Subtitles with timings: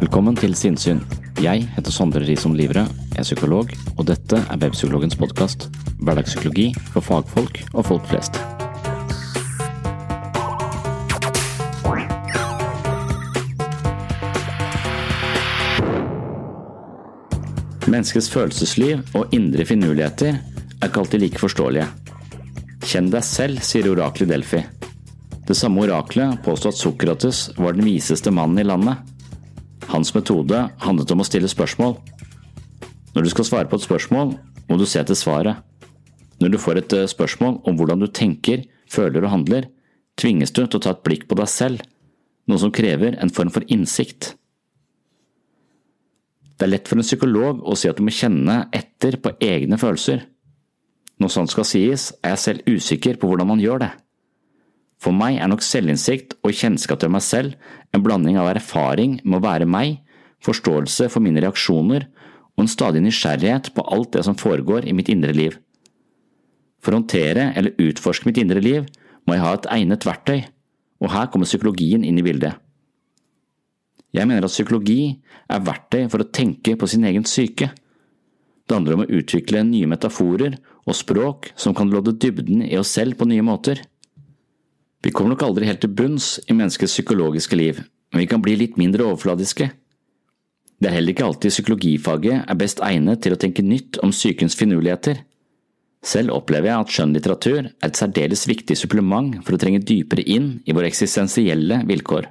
[0.00, 0.98] Velkommen til Sinnsyn.
[1.38, 2.82] Jeg heter Sondre Risom Livre,
[3.14, 5.68] er psykolog, og dette er Webpsykologens podkast.
[6.02, 8.40] Hverdagspsykologi for fagfolk og folk flest.
[17.86, 21.86] Menneskets følelsesliv og indre finurligheter er ikke alltid like forståelige.
[22.82, 24.66] Kjenn deg selv, sier oraklet i Delphi.
[25.46, 29.13] Det samme oraklet påstod at Sokrates var den viseste mannen i landet.
[29.94, 31.94] Hans metode handlet om å stille spørsmål.
[33.14, 34.34] Når du skal svare på et spørsmål,
[34.66, 35.60] må du se etter svaret.
[36.42, 39.68] Når du får et eh, spørsmål om hvordan du tenker, føler og handler,
[40.18, 41.84] tvinges du til å ta et blikk på deg selv,
[42.50, 44.34] noe som krever en form for innsikt.
[46.58, 49.78] Det er lett for en psykolog å si at du må kjenne etter på egne
[49.78, 50.26] følelser.
[51.22, 53.92] Når sånt skal sies, er jeg selv usikker på hvordan man gjør det.
[55.02, 57.56] For meg er nok selvinnsikt og kjennskap til meg selv
[57.94, 60.00] en blanding av erfaring med å være meg,
[60.44, 62.06] forståelse for mine reaksjoner
[62.54, 65.56] og en stadig nysgjerrighet på alt det som foregår i mitt indre liv.
[66.84, 68.84] For å håndtere eller utforske mitt indre liv
[69.24, 70.44] må jeg ha et egnet verktøy,
[71.00, 72.60] og her kommer psykologien inn i bildet.
[74.14, 75.16] Jeg mener at psykologi
[75.50, 77.72] er verktøy for å tenke på sin egen syke.
[78.64, 80.54] Det handler om å utvikle nye metaforer
[80.84, 83.80] og språk som kan lodde dybden i oss selv på nye måter.
[85.04, 87.82] Vi kommer nok aldri helt til bunns i menneskets psykologiske liv,
[88.12, 89.68] men vi kan bli litt mindre overfladiske.
[90.80, 94.56] Det er heller ikke alltid psykologifaget er best egnet til å tenke nytt om sykens
[94.56, 95.20] finurligheter.
[96.04, 100.58] Selv opplever jeg at skjønnlitteratur er et særdeles viktig supplement for å trenge dypere inn
[100.64, 102.28] i våre eksistensielle vilkår.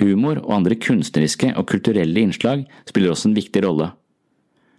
[0.00, 3.90] Humor og andre kunstneriske og kulturelle innslag spiller også en viktig rolle.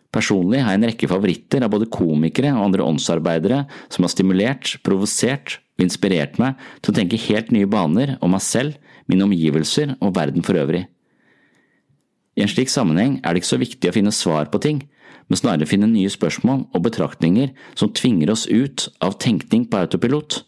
[0.10, 4.78] Personlig har jeg en rekke favoritter av både komikere og andre åndsarbeidere som har stimulert,
[4.86, 9.96] provosert og inspirert meg til å tenke helt nye baner om meg selv, mine omgivelser
[10.00, 10.88] og verden for øvrig.
[12.38, 14.84] I en slik sammenheng er det ikke så viktig å finne svar på ting,
[15.30, 20.42] men snarere finne nye spørsmål og betraktninger som tvinger oss ut av tenkning på autopilot.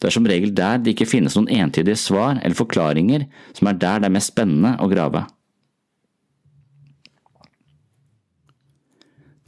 [0.00, 3.78] Det er som regel der det ikke finnes noen entydige svar eller forklaringer, som er
[3.78, 5.26] der det er mest spennende å grave.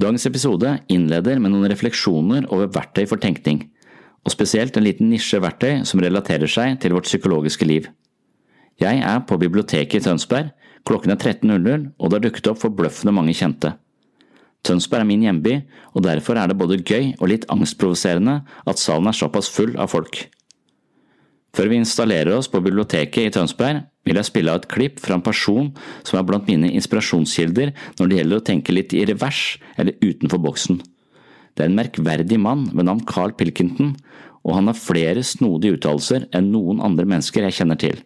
[0.02, 3.60] Dagens episode innleder med noen refleksjoner over verktøy for tenkning
[4.26, 7.86] og spesielt en liten nisje verktøy som relaterer seg til vårt psykologiske liv.
[8.82, 10.50] Jeg er på biblioteket i Tønsberg,
[10.88, 13.76] klokken er 13.00 og det har dukket opp forbløffende mange kjente.
[14.66, 15.54] Tønsberg er min hjemby,
[15.94, 19.94] og derfor er det både gøy og litt angstprovoserende at salen er såpass full av
[19.94, 20.24] folk.
[21.52, 25.18] Før vi installerer oss på biblioteket i Tønsberg, vil jeg spille av et klipp fra
[25.18, 25.68] en person
[26.00, 29.42] som er blant mine inspirasjonskilder når det gjelder å tenke litt i revers
[29.76, 30.80] eller utenfor boksen.
[31.52, 33.92] Det er en merkverdig mann ved navn Carl Pilkington,
[34.42, 38.00] og han har flere snodige uttalelser enn noen andre mennesker jeg kjenner til.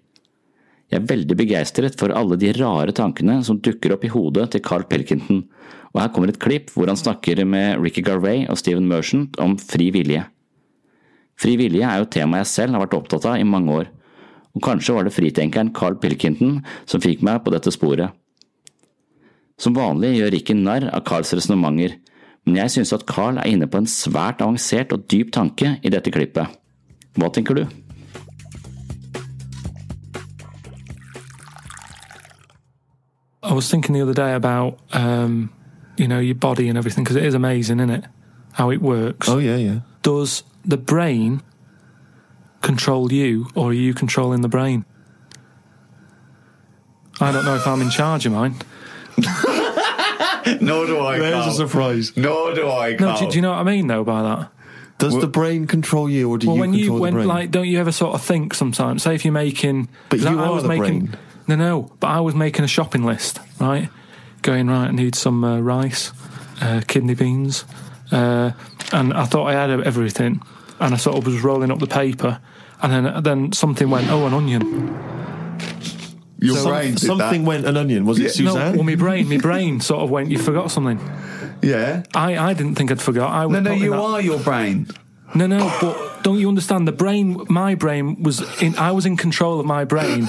[0.90, 4.62] Jeg er veldig begeistret for alle de rare tankene som dukker opp i hodet til
[4.66, 5.44] Carl Pilkington,
[5.94, 9.54] og her kommer et klipp hvor han snakker med Ricky Garvey og Steven Merchant om
[9.58, 10.26] fri vilje.
[11.36, 13.90] Fri vilje er jo et tema jeg selv har vært opptatt av i mange år,
[14.56, 18.14] og kanskje var det fritenkeren Carl Pilkington som fikk meg på dette sporet.
[19.60, 21.98] Som vanlig gjør Ricky narr av Carls resonnementer,
[22.46, 25.92] men jeg synes at Carl er inne på en svært avansert og dyp tanke i
[25.92, 26.52] dette klippet.
[27.16, 27.66] Hva tenker du?
[33.42, 35.50] I was thinking the other day about, um,
[35.96, 38.04] you know, your body and everything because it is amazing, isn't it?
[38.52, 39.28] How it works.
[39.28, 39.80] Oh yeah, yeah.
[40.02, 41.42] Does the brain
[42.62, 44.84] control you, or are you controlling the brain?
[47.20, 48.56] I don't know if I'm in charge of mine.
[50.60, 51.18] Nor do I.
[51.18, 51.48] There's Carl.
[51.48, 52.16] a surprise.
[52.16, 52.90] Nor do I.
[52.92, 53.18] No, Carl.
[53.18, 54.50] do, do you know what I mean though by that?
[54.98, 57.26] Does the brain control you, or do Well, you when control you the when brain?
[57.28, 59.02] like, don't you ever sort of think sometimes?
[59.02, 61.18] Say if you're making, But 'cause you I, I are was the making, brain.
[61.48, 63.90] No, no, but I was making a shopping list, right?
[64.42, 66.12] Going right, I need some uh, rice,
[66.62, 67.64] uh, kidney beans,
[68.10, 68.52] uh,
[68.92, 70.40] and I thought I had everything,
[70.80, 72.40] and I sort of was rolling up the paper,
[72.82, 74.98] and then then something went, oh, an onion.
[76.38, 77.48] Your Some- brain did something that.
[77.48, 78.04] went an onion.
[78.04, 78.74] Was it No, Suzanne?
[78.76, 80.30] well, my brain, my brain sort of went.
[80.30, 81.00] You forgot something.
[81.62, 82.02] Yeah.
[82.14, 83.30] I, I didn't think I'd forgot.
[83.32, 84.86] I No, no, you that- are your brain.
[85.34, 86.86] No, no, but don't you understand?
[86.86, 88.76] The brain, my brain was in.
[88.76, 90.28] I was in control of my brain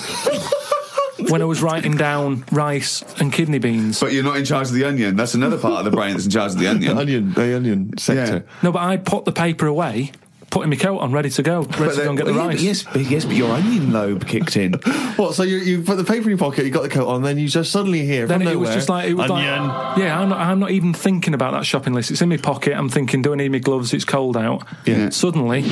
[1.29, 3.99] when I was writing down rice and kidney beans.
[3.99, 5.15] But you're not in charge of the onion.
[5.17, 6.97] That's another part of the brain that's in charge of the the onion.
[6.97, 8.45] onion, the onion sector.
[8.63, 10.11] No, but I put the paper away,
[10.57, 12.47] putting my coat on, ready to go, ready to go and get the well, yeah,
[12.49, 12.61] rice.
[12.63, 14.73] yes, but yes, but your onion lobe kicked in.
[15.17, 15.33] What?
[15.33, 17.37] So you, you put the paper in your pocket, you got the coat on, then
[17.39, 19.67] you just suddenly hear Then from it nowhere, was just like it was onion.
[19.67, 20.19] like yeah.
[20.19, 22.11] I'm not, I'm not even thinking about that shopping list.
[22.11, 22.73] It's in my pocket.
[22.73, 23.93] I'm thinking, do I need my gloves?
[23.93, 24.63] It's cold out.
[24.85, 25.09] Yeah.
[25.09, 25.63] Suddenly,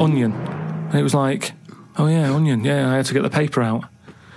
[0.00, 1.52] onion, and it was like,
[1.98, 2.62] oh yeah, onion.
[2.64, 3.84] Yeah, I had to get the paper out.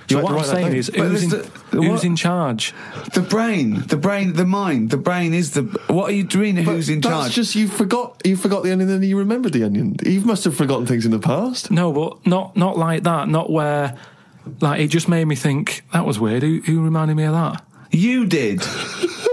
[0.07, 2.73] You So what I'm saying is, who's in, the- who's in charge?
[3.13, 5.63] The brain, the brain, the mind, the brain is the.
[5.87, 6.55] What are you doing?
[6.55, 7.33] But Who's in that's charge?
[7.33, 9.95] just you forgot you forgot the onion, then you remembered the onion.
[10.05, 11.71] You must have forgotten things in the past.
[11.71, 13.27] No, but not not like that.
[13.29, 13.97] Not where,
[14.61, 16.43] like it just made me think that was weird.
[16.43, 17.63] Who, who reminded me of that?
[17.91, 18.61] you did.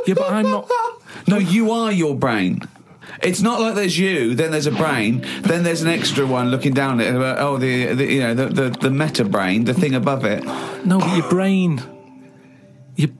[0.07, 0.71] Yeah, but I'm not.
[1.29, 2.63] No, you are your brain.
[3.23, 6.75] It's not like there's you, then there's a brain, then there's an extra one looking
[6.75, 7.17] down at it.
[7.21, 10.43] uh, Oh, the, the you know the, the the meta brain, the thing above it.
[10.85, 11.81] No, but your brain.
[12.97, 13.11] Your,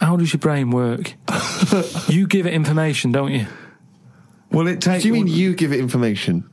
[0.00, 1.14] How does your brain work?
[2.08, 3.46] you give it information, don't you?
[4.50, 5.02] Well, it takes.
[5.02, 6.48] Do you mean you give it information?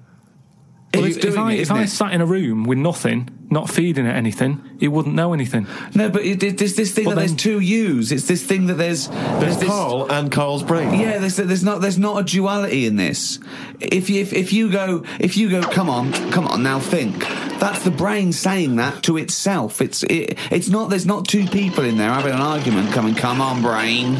[0.93, 1.87] Well, Well, if, if doing I it, if isn't I it?
[1.87, 5.67] sat in a room with nothing, not feeding it anything, it wouldn't know anything.
[5.93, 8.11] No, but it, it, there's this thing Well, that there's two yous.
[8.11, 10.99] It's this thing that there's There's this, Carl and Carl's brain.
[10.99, 13.39] Yeah, there's there's not there's not a duality in this.
[13.79, 17.19] If you if, if you go if you go, come on, come on, now think.
[17.59, 19.81] That's the brain saying that to itself.
[19.81, 23.41] It's it, it's not there's not two people in there having an argument, coming, come
[23.41, 24.17] on, brain.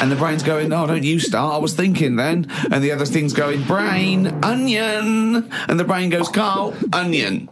[0.00, 1.54] And the brain's going, oh, don't you start.
[1.54, 2.48] I was thinking then.
[2.72, 5.48] And the other thing's going, brain, onion.
[5.68, 7.48] And the brain goes, Carl, onion.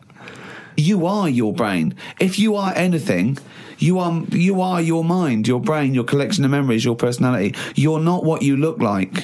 [0.76, 1.94] You are your brain.
[2.20, 3.38] If you are anything,
[3.78, 7.54] you are you are your mind, your brain, your collection of memories, your personality.
[7.74, 9.14] You're not what you look like.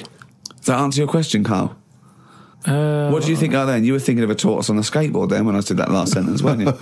[0.57, 1.75] Does that answer your question, Carl?
[2.65, 3.83] Uh, What do you think are then?
[3.85, 6.13] You were thinking of a tortoise on a skateboard then when I said that last
[6.13, 6.73] sentence, weren't you?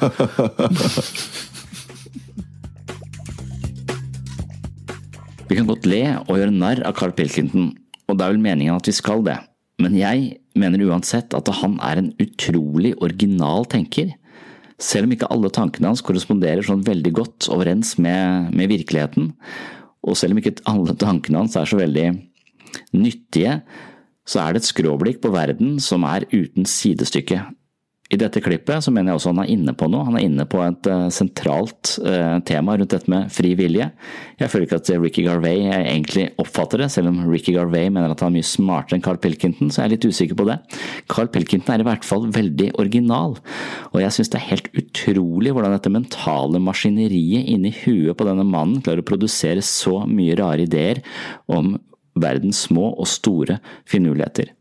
[5.47, 7.75] Vi kan godt le og gjøre narr av Carl Pilkington,
[8.09, 9.37] og det er vel meningen at vi skal det.
[9.81, 14.13] Men jeg mener uansett at han er en utrolig original tenker.
[14.81, 19.31] Selv om ikke alle tankene hans korresponderer sånn veldig godt overens med, med virkeligheten,
[20.05, 22.09] og selv om ikke alle tankene hans er så veldig
[22.95, 23.59] nyttige,
[24.25, 27.39] så er det et skråblikk på verden som er uten sidestykke.
[28.13, 30.05] I dette klippet så mener jeg også han er inne på noe.
[30.05, 33.87] Han er inne på et eh, sentralt eh, tema rundt dette med fri vilje.
[34.37, 38.21] Jeg føler ikke at Ricky Garvey egentlig oppfatter det, selv om Ricky Garvey mener at
[38.21, 40.59] han er mye smartere enn Carl Pilkington, så jeg er litt usikker på det.
[41.09, 43.39] Carl Pilkington er i hvert fall veldig original,
[43.89, 48.45] og jeg synes det er helt utrolig hvordan dette mentale maskineriet inni huet på denne
[48.45, 51.01] mannen klarer å produsere så mye rare ideer
[51.49, 51.73] om
[52.21, 53.57] verdens små og store
[53.89, 54.53] finurligheter.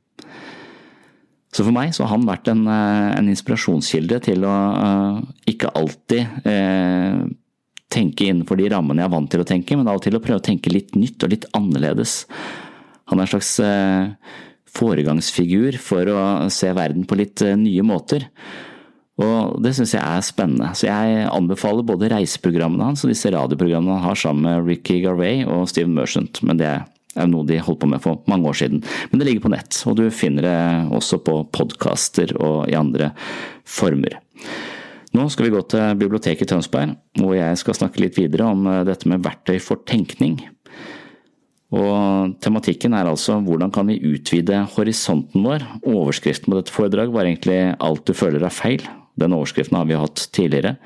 [1.54, 5.18] Så for meg så har han vært en, eh, en inspirasjonskilde til å eh,
[5.54, 7.20] ikke alltid eh,
[7.94, 10.23] tenke innenfor de rammene jeg er vant til å tenke, men av og til å
[10.25, 12.25] prøve å tenke litt nytt og litt annerledes.
[13.12, 14.11] Han er en slags eh,
[14.75, 16.20] foregangsfigur for å
[16.52, 18.26] se verden på litt eh, nye måter.
[19.23, 20.73] Og det syns jeg er spennende.
[20.75, 25.44] Så jeg anbefaler både reiseprogrammene hans og disse radioprogrammene han har sammen med Ricky Garvey
[25.46, 26.73] og Steven Merchant, men det
[27.16, 28.85] er noe de holdt på med for mange år siden.
[29.11, 30.59] Men det ligger på nett, og du finner det
[30.94, 33.12] også på podkaster og i andre
[33.64, 34.18] former.
[35.14, 38.66] Nå skal vi gå til biblioteket i Tønsberg, hvor jeg skal snakke litt videre om
[38.66, 40.40] eh, dette med verktøy for tenkning.
[41.75, 45.64] Og tematikken er altså hvordan kan vi utvide horisonten vår?
[45.87, 48.83] Overskriften på dette foredrag var egentlig alt du føler er feil.
[49.18, 50.76] Den overskriften har vi hatt tidligere.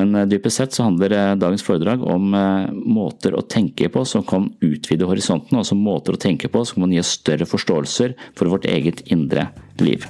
[0.00, 4.04] Men eh, dypest sett så handler eh, dagens foredrag om eh, måter å tenke på
[4.08, 8.14] som kan utvide horisonten, altså måter å tenke på som kan gi oss større forståelser
[8.38, 10.06] for vårt eget indre liv.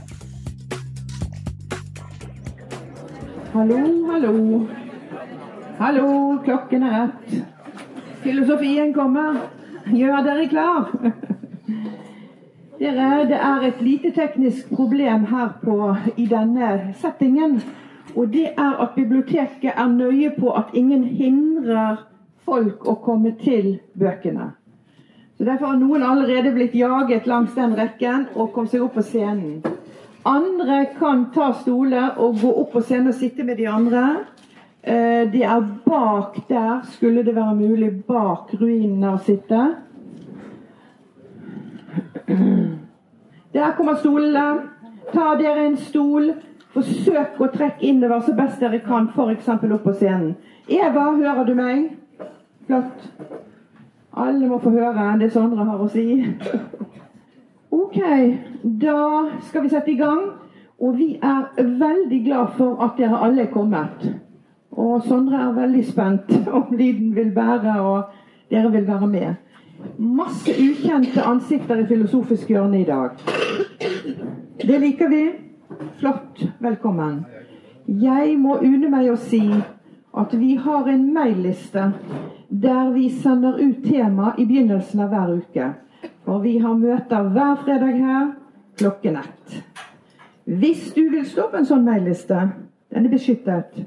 [3.51, 3.81] Hallo,
[4.13, 4.35] hallo.
[5.81, 6.07] Hallo,
[6.45, 7.35] klokken er ett.
[8.23, 9.41] Filosofien kommer.
[9.91, 10.95] Gjør dere klar?
[12.79, 17.59] Dere, det er et lite teknisk problem her på, i denne settingen.
[18.17, 22.07] Og det er at biblioteket er nøye på at ingen hindrer
[22.45, 24.51] folk å komme til bøkene.
[25.39, 29.05] Så Derfor har noen allerede blitt jaget langs den rekken og kom seg opp på
[29.07, 29.63] scenen.
[30.29, 34.03] Andre kan ta stoler og gå opp på scenen og sitte med de andre.
[34.85, 39.63] De er bak der, skulle det være mulig, bak ruinene å sitte.
[43.53, 44.69] Der kommer stolene.
[45.11, 46.31] Ta dere en stol.
[46.75, 49.49] Forsøk å trekke innover så best dere kan, f.eks.
[49.51, 50.37] opp på scenen.
[50.71, 51.89] Eva, hører du meg?
[52.67, 53.09] Flott.
[54.15, 56.07] Alle må få høre det Sondre har å si.
[57.71, 57.99] Ok,
[58.63, 59.01] da
[59.49, 60.29] skal vi sette i gang.
[60.81, 64.07] Og vi er veldig glad for at dere alle er kommet.
[64.71, 69.35] Og Sondre er veldig spent om lyden vil bære, og dere vil være med.
[69.99, 73.19] Masse ukjente ansikter i Filosofisk hjørne i dag.
[74.61, 75.25] Det liker vi.
[76.01, 76.50] Flott.
[76.61, 77.23] Velkommen.
[77.89, 79.41] Jeg må une meg å si
[80.21, 81.87] at vi har en mailliste
[82.53, 85.69] der vi sender ut tema i begynnelsen av hver uke.
[86.29, 88.27] Og vi har møter hver fredag her
[88.77, 89.55] klokken ett.
[90.45, 92.43] Hvis du vil stå på en sånn mailliste,
[92.93, 93.81] den er beskyttet,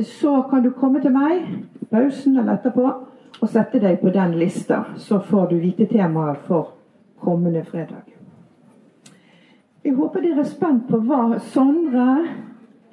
[0.00, 1.42] så kan du komme til meg
[1.82, 2.86] i pausen eller etterpå
[3.42, 4.86] og sette deg på den lista.
[4.96, 6.78] Så får du vite temaet for
[7.20, 8.19] kommende fredag.
[9.84, 12.06] Jeg håper dere er spent på hva Sondre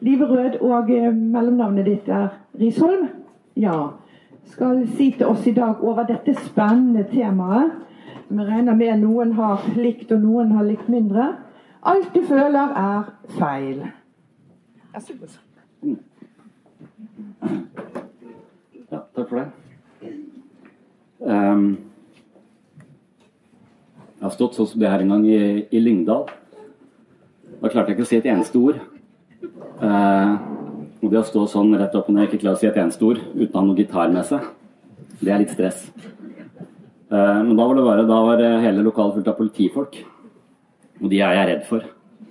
[0.06, 2.30] Liverød og eh, mellomnavnet ditt er
[2.60, 3.08] Risholm.
[3.58, 3.98] Ja,
[4.46, 7.74] skal si til oss i dag over dette spennende temaet.
[8.28, 11.32] Som jeg regner med noen har likt, og noen har likt mindre.
[11.88, 13.84] Alt du føler, er feil.
[18.92, 19.48] Ja, takk for det.
[21.20, 21.70] Um,
[24.18, 25.40] jeg har stått sånn som det her en gang i,
[25.72, 26.28] i Lyngdal.
[27.62, 28.78] Da klarte jeg ikke å si et eneste ord.
[29.82, 30.34] Eh,
[31.02, 33.06] og det å stå sånn rett opp og ned ikke klare å si et eneste
[33.06, 34.46] ord uten å ha noe gitar med seg,
[35.22, 35.84] det er litt stress.
[35.98, 40.00] Eh, men da var det bare, da var hele lokalet fullt av politifolk.
[41.02, 41.86] Og de er jeg redd for.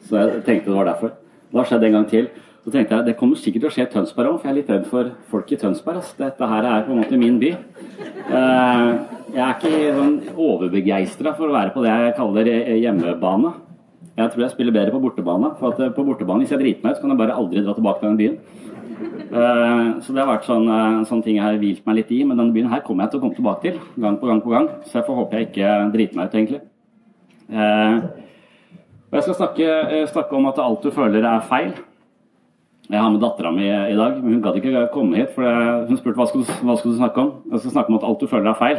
[0.07, 1.15] Så jeg tenkte det var derfor.
[1.51, 2.31] Det har skjedd en gang til.
[2.67, 4.59] Så tenkte jeg det kommer sikkert til å skje i Tønsberg òg, for jeg er
[4.59, 6.01] litt redd for folk i Tønsberg.
[6.01, 6.17] Altså.
[6.19, 7.53] Dette her er på en måte min by.
[7.55, 8.89] Eh,
[9.37, 13.53] jeg er ikke sånn overbegeistra for å være på det jeg kaller eh, hjemmebane.
[14.17, 15.51] Jeg tror jeg spiller bedre på bortebane.
[15.61, 17.65] For at eh, på bortebane, hvis jeg driter meg ut, så kan jeg bare aldri
[17.65, 18.39] dra tilbake til den byen.
[19.27, 22.23] Eh, Så det har vært sånn, eh, sånne ting jeg har hvilt meg litt i.
[22.25, 24.55] Men denne byen her kommer jeg til å komme tilbake til gang på gang på
[24.55, 24.69] gang.
[24.87, 26.63] Så jeg får håpe jeg ikke driter meg ut, egentlig.
[29.07, 29.67] Og jeg skal snakke,
[30.11, 31.75] snakke om at alt du føler er feil.
[32.91, 35.31] Jeg har med dattera mi i dag, men hun gadd ikke komme hit.
[35.35, 35.43] for
[35.89, 37.31] Hun spurte hva skal, du, hva skal du snakke om.
[37.53, 38.77] Jeg skal snakke om at alt du føler er feil.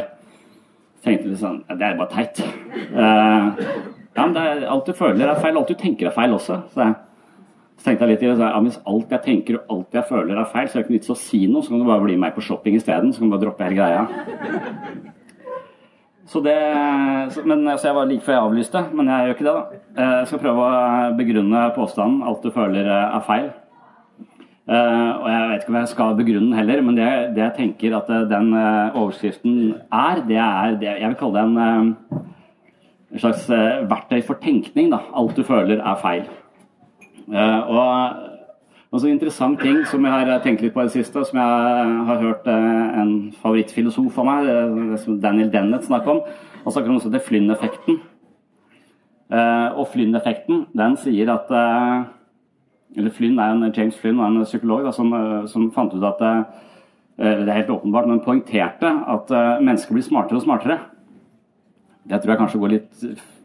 [0.98, 2.42] Jeg tenkte litt sånn Det er bare teit.
[4.18, 5.58] Eh, ja, men er, alt du føler er feil.
[5.58, 6.60] Alt du tenker er feil også.
[6.72, 6.96] Så, jeg,
[7.78, 8.38] så tenkte jeg litt i det.
[8.42, 10.96] Ja, hvis alt jeg tenker og alt jeg føler er feil, så er det ikke
[10.98, 11.62] vits å si noe.
[11.62, 13.14] Så kan du bare bli med meg på shopping isteden.
[13.14, 14.02] Så kan du bare droppe hele greia.
[16.28, 16.58] Så det,
[17.32, 19.78] så, men, så jeg var like før jeg avlyste, men jeg gjør ikke det, da.
[19.96, 23.48] Eh, Jeg skal prøve å begrunne påstanden 'alt du føler eh, er feil'.
[24.68, 27.54] Uh, og jeg vet ikke om jeg skal begrunne den heller, men det, det jeg
[27.56, 29.54] tenker at eh, den eh, overskriften
[29.88, 32.26] er, det er det, Jeg vil kalle det en,
[33.12, 34.90] en slags eh, verktøy for tenkning.
[34.90, 36.28] da, 'Alt du føler er feil'.
[37.32, 38.24] Eh, og
[38.90, 41.38] og sånn En interessant ting som jeg har tenkt litt på i det siste, som
[41.38, 46.22] jeg har hørt eh, en favorittfilosof av meg, som Daniel Dennett, snakke om.
[46.64, 48.00] Han snakker om noe som Flynn-effekten.
[49.76, 51.50] Og Flynn-effekten den sier at
[52.96, 55.12] eller Flynn er en, James Flynn var en psykolog da, som,
[55.46, 56.18] som fant ut at
[57.18, 59.28] Det er helt åpenbart, men poengterte at
[59.60, 60.78] mennesker blir smartere og smartere.
[62.08, 63.04] Det tror jeg kanskje går litt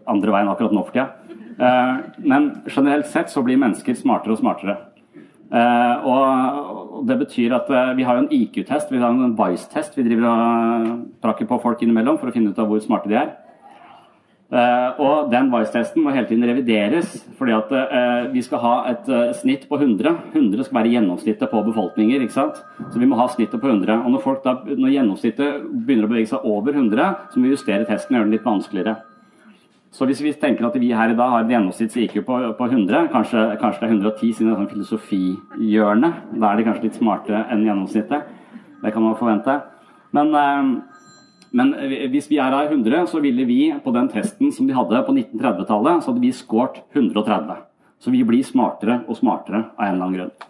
[0.10, 1.12] andre veien akkurat nå for tida.
[1.60, 1.94] Eh,
[2.24, 4.78] men generelt sett så blir mennesker smartere og smartere.
[5.54, 9.98] Eh, og det betyr at eh, vi har en IQ-test, vi har en Vice-test.
[9.98, 13.20] Vi driver og prakker på folk innimellom for å finne ut av hvor smarte de
[13.22, 13.34] er.
[14.54, 19.08] Eh, og den Vice-testen må hele tiden revideres, fordi at eh, vi skal ha et
[19.10, 20.12] eh, snitt på 100.
[20.30, 22.60] 100 skal være gjennomsnittet på befolkninger, ikke sant?
[22.92, 24.04] Så vi må ha snittet på 100.
[24.04, 27.56] Og når, folk da, når gjennomsnittet begynner å bevege seg over 100, så må vi
[27.56, 28.96] justere testen og gjøre den litt vanskeligere.
[29.94, 33.10] Så hvis vi tenker at vi her i dag har et gjennomsnitts-IQ på, på 100,
[33.14, 37.02] kanskje, kanskje det er 110 siden det er sånn filosofihjørne, da er de kanskje litt
[37.02, 38.34] smartere enn gjennomsnittet.
[38.86, 39.62] Det kan man forvente.
[40.14, 40.34] Men,
[41.54, 41.74] men
[42.12, 45.14] hvis vi er her 100, så ville vi på den testen som de hadde på
[45.14, 47.62] 1930-tallet, så hadde vi skåret 130.
[48.02, 50.50] Så vi blir smartere og smartere av en eller annen grunn.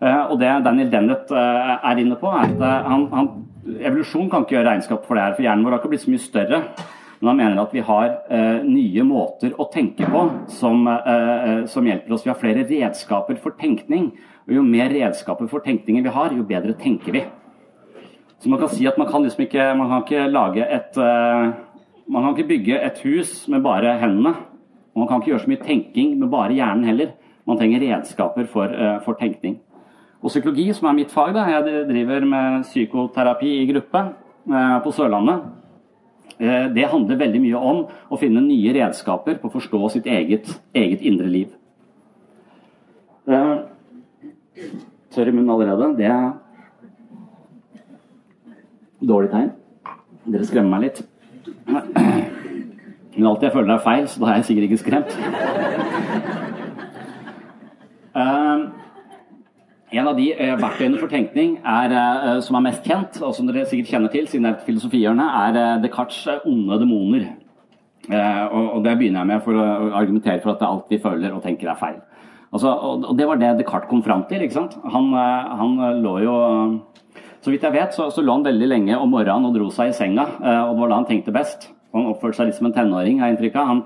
[0.00, 3.30] Eh, og det Daniel Dennett eh, er inne på, er at han, han,
[3.76, 6.14] evolusjon kan ikke gjøre regnskap for det her, for hjernen vår har ikke blitt så
[6.14, 6.62] mye større.
[7.20, 11.86] Men han mener at vi har eh, nye måter å tenke på som, eh, som,
[11.88, 12.24] hjelper oss.
[12.26, 14.10] Vi har flere redskaper for tenkning.
[14.44, 17.22] Og jo mer redskaper for tenkningen vi har, jo bedre tenker vi.
[18.44, 21.52] Så man kan si at man kan liksom ikke, man kan ikke lage et eh,
[22.12, 24.34] Man kan ikke bygge et hus med bare hendene.
[24.92, 27.14] Og man kan ikke gjøre så mye tenking med bare hjernen heller.
[27.48, 29.56] Man trenger redskaper for, eh, for tenkning.
[30.20, 34.04] Og psykologi, som er mitt fag, da, jeg driver med psykoterapi i gruppe
[34.52, 35.40] eh, på Sørlandet.
[36.36, 41.00] Det handler veldig mye om å finne nye redskaper på å forstå sitt eget, eget
[41.00, 41.52] indre liv.
[45.14, 45.94] Tørr i munnen allerede.
[45.96, 46.10] Det
[49.08, 49.50] dårlig tegn.
[50.24, 51.02] Dere skremmer meg litt.
[53.14, 55.12] Men alltid jeg føler det er feil, så da er jeg sikkert ikke skremt.
[58.14, 58.64] Um,
[59.94, 63.46] en av de uh, verktøyene for tenkning er, uh, som er mest kjent, og som
[63.48, 67.32] dere sikkert kjenner til siden det er filosofihjørnet, er Descartes' onde demoner.
[68.04, 71.40] Og, og, Det begynner jeg med for å argumentere for at alt vi føler og
[71.40, 72.02] tenker er feil.
[72.52, 74.42] Altså, og, og Det var det Descartes kom fram til.
[74.44, 74.76] ikke sant?
[74.92, 76.34] Han, han lå jo
[77.44, 79.90] Så vidt jeg vet, så, så, lå han veldig lenge om morgenen og dro seg
[79.90, 80.24] i senga.
[80.40, 81.68] og Det var da han tenkte best.
[81.92, 83.66] Han oppførte seg litt som en tenåring, har jeg inntrykk av.
[83.68, 83.82] Han,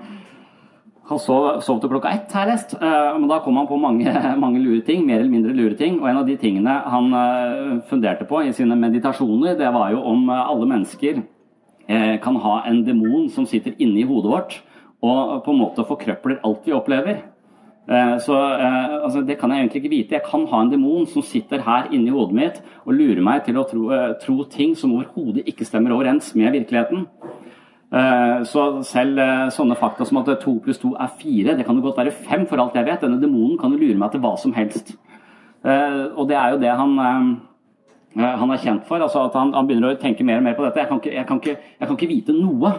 [1.09, 2.77] han sov, sov, til klokka ett, har jeg lest.
[2.79, 4.13] Uh, men da kom han på mange,
[4.45, 5.99] mange lure ting, mer eller mindre lure ting.
[5.99, 10.05] Og en av de tingene han uh, funderte på i sine meditasjoner, det var jo
[10.13, 11.21] om alle mennesker
[11.89, 14.51] kan ha en demon som sitter inni hodet vårt
[15.01, 17.21] og på en måte forkrøpler alt vi opplever.
[17.89, 20.13] Så altså, Det kan jeg egentlig ikke vite.
[20.19, 23.57] Jeg kan ha en demon som sitter her inni hodet mitt og lurer meg til
[23.57, 23.87] å tro,
[24.21, 27.07] tro ting som overhodet ikke stemmer overens med virkeligheten.
[27.89, 31.77] Eh, så selv eh, sånne fakta som at to pluss to er fire, det kan
[31.77, 33.01] jo godt være fem for alt jeg vet.
[33.01, 34.93] Denne demonen kan jo lure meg til hva som helst.
[35.65, 36.93] Eh, og det er jo det han,
[38.15, 39.01] han er kjent for.
[39.01, 40.83] altså at han, han, begynner å tenke mer og mer på dette.
[40.83, 42.73] Jeg kan ikke, jeg kan ikke, jeg kan ikke vite noe.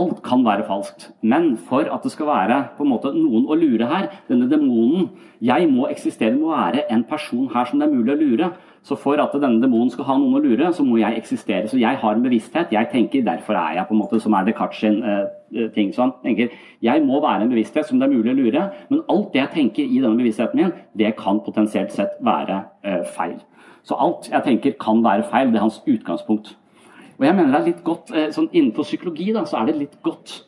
[0.00, 1.10] Alt kan være falskt.
[1.22, 5.10] Men for at det skal være på en måte noen å lure her, denne demonen
[5.40, 8.50] Jeg må eksistere, må være en person her som det er mulig å lure.
[8.82, 11.68] Så for at denne demonen skal ha noen å lure, så må jeg eksistere.
[11.68, 12.72] Så jeg har en bevissthet.
[12.72, 15.92] Jeg tenker, derfor er jeg på en måte, som er Descartes sin eh, ting.
[15.96, 16.52] Så han tenker,
[16.84, 19.54] jeg må være en bevissthet som det er mulig å lure, men alt det jeg
[19.56, 23.36] tenker i denne bevisstheten min, det kan potensielt sett være eh, feil.
[23.84, 25.52] Så alt jeg tenker kan være feil.
[25.52, 26.54] Det er hans utgangspunkt.
[27.20, 29.76] Og jeg mener det er litt godt, uh, sånn Innenfor psykologi da, så er det
[29.76, 30.38] et litt godt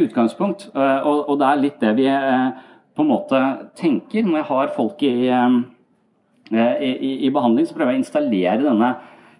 [0.00, 0.70] utgangspunkt.
[0.74, 2.08] Og, og, det er litt det vi
[2.94, 3.40] på en måte
[3.76, 5.14] tenker når jeg har folk i
[6.52, 8.90] Eh, I, i, behandling så prøver jeg å installere denne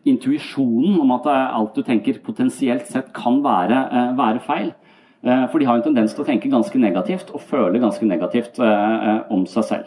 [0.09, 4.73] intuisjonen om at eh, alt du tenker potensielt sett kan være, eh, være feil.
[5.25, 8.59] For de har en tendens til å tenke ganske negativt og føle ganske negativt
[9.33, 9.87] om seg selv.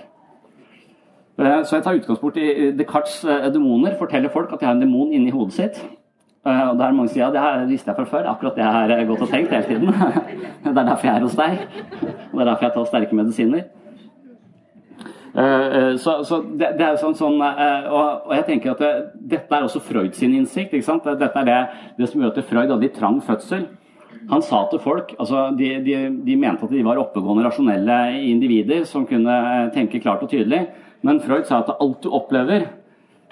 [1.38, 3.94] Så jeg tar utgangspunkt i Descartes' demoner.
[4.00, 5.78] Forteller folk at de har en demon inni hodet sitt.
[6.48, 8.30] Og der mange sier ja, det visste jeg fra før.
[8.32, 9.92] Akkurat det har jeg gått og tenkt hele tiden.
[10.68, 11.60] Det er derfor jeg er hos deg.
[12.32, 13.68] Og det er derfor jeg tar sterke medisiner.
[15.38, 18.80] Eh, eh, så, så det, det, er sånn, sånn eh, og, og, jeg tenker at
[18.82, 18.94] det,
[19.36, 20.74] Dette er også Freud sin innsikt.
[20.74, 21.06] ikke sant?
[21.06, 21.60] Dette er det,
[22.00, 23.68] det som gjør at Freud hadde i trang fødsel.
[24.32, 28.82] Han sa til folk altså de, de, de, mente at de var oppegående, rasjonelle individer
[28.90, 29.38] som kunne
[29.76, 30.66] tenke klart og tydelig.
[31.06, 32.66] Men Freud sa at alt du opplever,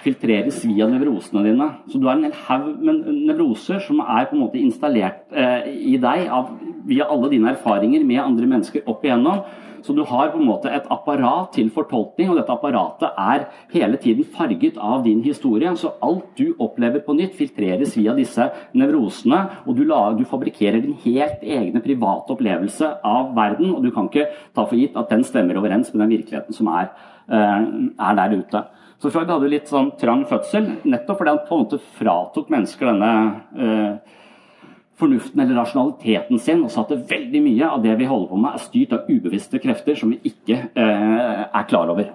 [0.03, 1.69] filtreres via nevrosene dine.
[1.91, 5.69] Så du har en hel haug med nevroser som er på en måte installert eh,
[5.93, 6.51] i deg av,
[6.86, 9.45] via alle dine erfaringer med andre mennesker opp igjennom.
[9.86, 13.99] Så du har på en måte et apparat til fortolkning, og dette apparatet er hele
[14.01, 15.69] tiden farget av din historie.
[15.77, 20.81] Så alt du opplever på nytt, filtreres via disse nevrosene, og du, lager, du fabrikkerer
[20.81, 25.13] din helt egne private opplevelse av verden, og du kan ikke ta for gitt at
[25.13, 26.89] den stemmer overens med den virkeligheten som er,
[27.29, 27.69] eh,
[28.10, 28.65] er der ute.
[29.05, 32.87] Så Freud hadde litt sånn trang fødsel, nettopp fordi han på en måte fratok mennesker
[32.89, 33.09] denne
[33.53, 34.15] eh,
[34.97, 38.55] fornuften eller rasjonaliteten sin, og sa at veldig mye av det vi holder på med,
[38.57, 42.09] er styrt av ubevisste krefter som vi ikke eh, er klar over.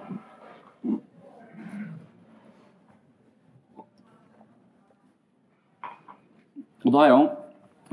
[6.81, 7.33] Og da har jeg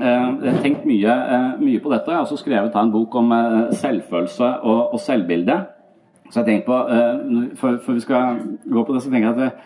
[0.03, 2.11] eh, tenkt mye, eh, mye, på dette.
[2.11, 5.61] Jeg har også skrevet en bok om eh, selvfølelse og, og, selvbilde.
[6.29, 9.49] Så jeg tenker på, eh, for, for, vi skal gå på det, så tenker jeg
[9.49, 9.61] at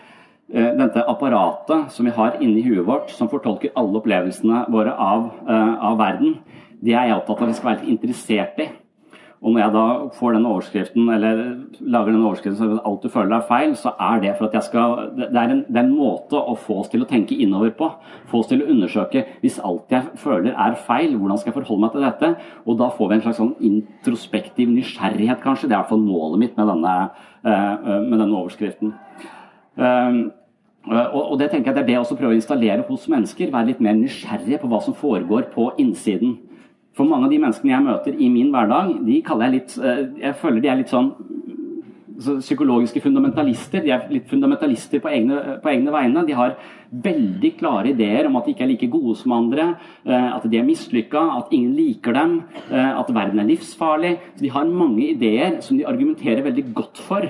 [0.52, 5.28] eh, dette apparatet som vi har inni huet vårt, som fortolker alle opplevelsene våre av,
[5.44, 6.38] eh, av verden,
[6.84, 8.68] det er jeg opptatt av at vi skal være litt interessert i.
[9.44, 9.84] Og når jeg da
[10.16, 11.40] får den overskriften, eller
[11.80, 14.66] lager den overskriften så alt du føler er feil, så er det for at jeg
[14.70, 17.74] skal Det er en, det er en måte å få oss til å tenke innover
[17.76, 17.90] på.
[18.30, 21.84] Få oss til å undersøke hvis alt jeg føler er feil, hvordan skal jeg forholde
[21.84, 22.30] meg til dette?
[22.64, 25.68] Og da får vi en slags sånn introspektiv nysgjerrighet, kanskje.
[25.68, 26.96] Det er i hvert fall målet mitt med denne,
[27.44, 28.96] eh, med denne overskriften.
[29.76, 30.24] Um,
[30.86, 33.52] og det tenker jeg det er det jeg også prøver å installere hos mennesker.
[33.52, 36.36] Være litt mer nysgjerrige på hva som foregår på innsiden.
[36.94, 40.02] For mange av de menneskene jeg møter i min hverdag, de kaller jeg litt eh,
[40.28, 41.14] Jeg føler de er litt sånn
[42.22, 43.82] så psykologiske fundamentalister.
[43.82, 46.22] De er litt fundamentalister på egne, på egne, vegne.
[46.28, 46.56] De har
[47.04, 49.72] veldig klare ideer om at de ikke er like gode som andre,
[50.06, 52.36] eh, at de er mislykka, at ingen liker dem,
[52.70, 54.18] eh, at verden er livsfarlig.
[54.36, 57.26] Så de har mange ideer som de argumenterer veldig godt for.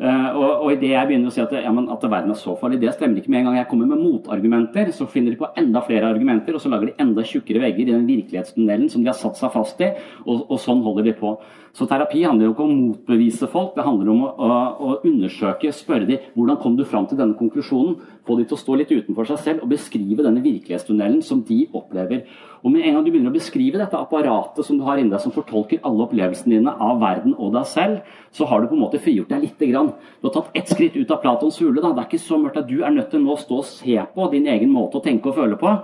[0.00, 2.78] Uh, og, og idet jeg begynner å si at, ja, at, verden er så farlig,
[2.80, 4.92] det stemmer ikke med en gang jeg kommer med motargumenter.
[4.96, 7.92] Så finner de på enda flere argumenter, og så lager de enda tjukkere vegger i
[7.92, 9.90] den virkelighetstunnelen som de har satt seg fast i,
[10.24, 11.34] og, og sånn holder de på.
[11.76, 14.48] Så terapi handler jo ikke om å motbevise folk, det handler om å, å,
[14.88, 18.60] å undersøke, spørre de hvordan kom du fram til denne konklusjonen, få de til å
[18.60, 22.22] stå litt utenfor seg selv og beskrive denne virkelighetstunnelen som de opplever.
[22.62, 25.22] Og med en gang du begynner å beskrive dette apparatet som du har inni deg,
[25.22, 28.84] som fortolker alle opplevelsene dine av verden og deg selv, så har du på en
[28.84, 29.94] måte frigjort deg lite grann.
[30.20, 31.80] Du har tatt ett skritt ut av Platons hule.
[31.80, 31.94] Da.
[31.96, 33.96] Det er ikke så mørkt at du er nødt til nå å stå og se
[34.14, 35.74] på din egen måte å tenke og føle på.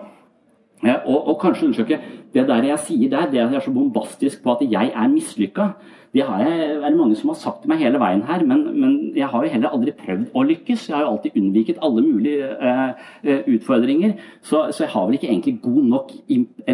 [0.85, 2.01] Og, og, kanskje undersøke
[2.35, 5.71] det der jeg sier der, det er så bombastisk på at jeg er mislykka.
[6.15, 8.63] Det har jeg, er det mange som har sagt til meg hele veien her, men,
[8.77, 10.89] men, jeg har jo heller aldri prøvd å lykkes.
[10.89, 14.15] Jeg har jo alltid unnviket alle mulige eh, utfordringer.
[14.41, 16.13] Så, så, jeg har vel ikke egentlig god nok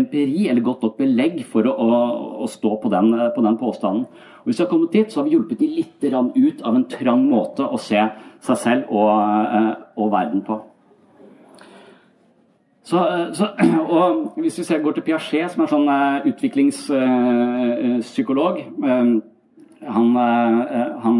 [0.01, 2.03] empiri eller godt nok belegg for å, å,
[2.45, 4.05] å stå på den, på den, påstanden.
[4.43, 6.89] Og hvis vi har kommet dit, så har vi hjulpet de litt ut av en
[6.91, 8.01] trang måte å se
[8.43, 10.59] seg selv og, uh, og verden på.
[12.83, 12.99] Så,
[13.39, 13.47] så,
[13.97, 19.07] og Hvis vi ser, går til Piaget, som er sånn uh, utviklingspsykolog uh,
[19.83, 20.09] han,
[21.03, 21.17] han,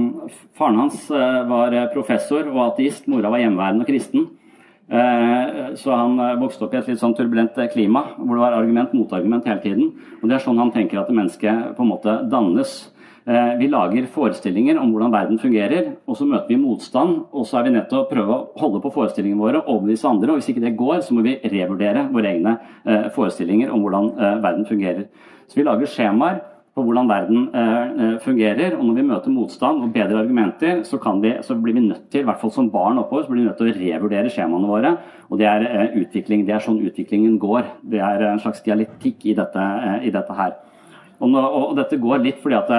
[0.55, 4.23] Faren hans var professor og ateist, mora var hjemmeværende og kristen.
[5.83, 9.49] Så han vokste opp i et litt sånn turbulent klima hvor det var argument motargument
[9.51, 9.87] hele tiden.
[10.21, 12.92] Og Det er sånn han tenker at mennesket på en måte dannes.
[13.25, 17.21] Eh, vi lager forestillinger om hvordan verden fungerer, og så møter vi motstand.
[17.31, 20.33] Og så er vi nødt til å prøve å holde på forestillingene våre, overbevise andre.
[20.33, 24.11] Og hvis ikke det går, så må vi revurdere våre egne eh, forestillinger om hvordan
[24.17, 25.07] eh, verden fungerer.
[25.47, 26.41] Så vi lager skjemaer
[26.73, 27.43] på hvordan verden
[28.25, 28.79] fungerer.
[28.79, 32.23] Og når vi møter motstand og bedre argumenter, så, vi, så blir vi nødt til,
[32.23, 34.95] i hvert fall som barn oppover, så blir vi nødt til å revurdere skjemaene våre.
[35.29, 36.47] Og det er utvikling.
[36.49, 37.69] Det er sånn utviklingen går.
[37.93, 39.67] Det er en slags dialektikk i dette,
[40.01, 40.57] i dette her.
[41.23, 42.71] Og, og, dette går litt fordi at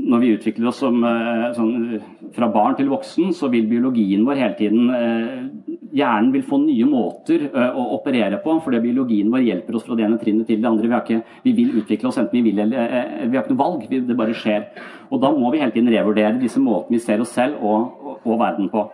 [0.00, 2.00] når vi utvikler oss som, eh, sånn,
[2.32, 6.86] fra barn til voksen, så vil biologien vår hele tiden eh, Hjernen vil få nye
[6.86, 10.60] måter eh, å operere på, fordi biologien vår hjelper oss fra det ene trinnet til
[10.62, 10.86] det andre.
[10.86, 13.88] Vi, ikke, vi vil utvikle oss enten vi vil eller vi har ikke noe valg,
[13.90, 14.68] det bare skjer.
[15.10, 18.20] Og Da må vi hele tiden revurdere disse måtene vi ser oss selv og, og,
[18.22, 18.86] og verden på.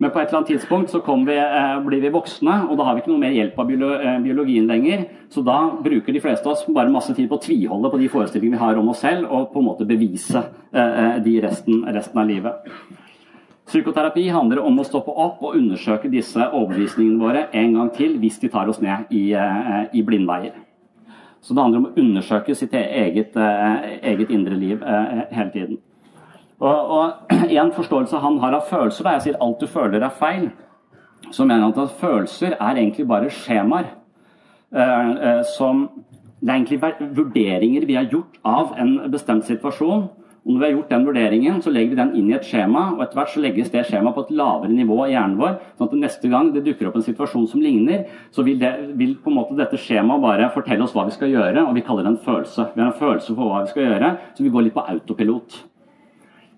[0.00, 2.94] Men på et eller annet tidspunkt så vi, eh, blir vi voksne, og da har
[2.94, 5.04] vi ikke noe mer hjelp av eh, biologien lenger.
[5.28, 8.08] Så da bruker de fleste av oss bare masse tid på å tviholde på de
[8.08, 10.40] forestillingene vi har om oss selv, og på en måte bevise
[10.72, 12.72] eh, de resten, resten av livet.
[13.68, 18.40] Psykoterapi handler om å stoppe opp og undersøke disse overbevisningene våre en gang til hvis
[18.40, 20.56] de tar oss ned i, i blindveier.
[21.44, 25.78] Så det handler om å undersøke sitt eget, eget indre liv hele tiden.
[26.60, 27.12] Og, og
[27.60, 30.50] En forståelse han har av følelser, da jeg sier alt du føler er feil,
[31.30, 33.90] så mener han at følelser er egentlig bare skjemaer.
[34.70, 35.88] Eh, eh, som
[36.40, 40.06] Det er egentlig vurderinger vi har gjort av en bestemt situasjon.
[40.40, 42.94] Og når vi har gjort den vurderingen, så legger vi den inn i et skjema,
[42.94, 45.58] og etter hvert så legges det skjemaet på et lavere nivå i hjernen vår.
[45.76, 49.18] sånn at neste gang det dukker opp en situasjon som ligner, så vil, det, vil
[49.20, 52.08] på en måte dette skjemaet bare fortelle oss hva vi skal gjøre, og vi kaller
[52.08, 52.70] det en følelse.
[52.72, 55.60] Vi har en følelse for hva vi skal gjøre, så vi går litt på autopilot.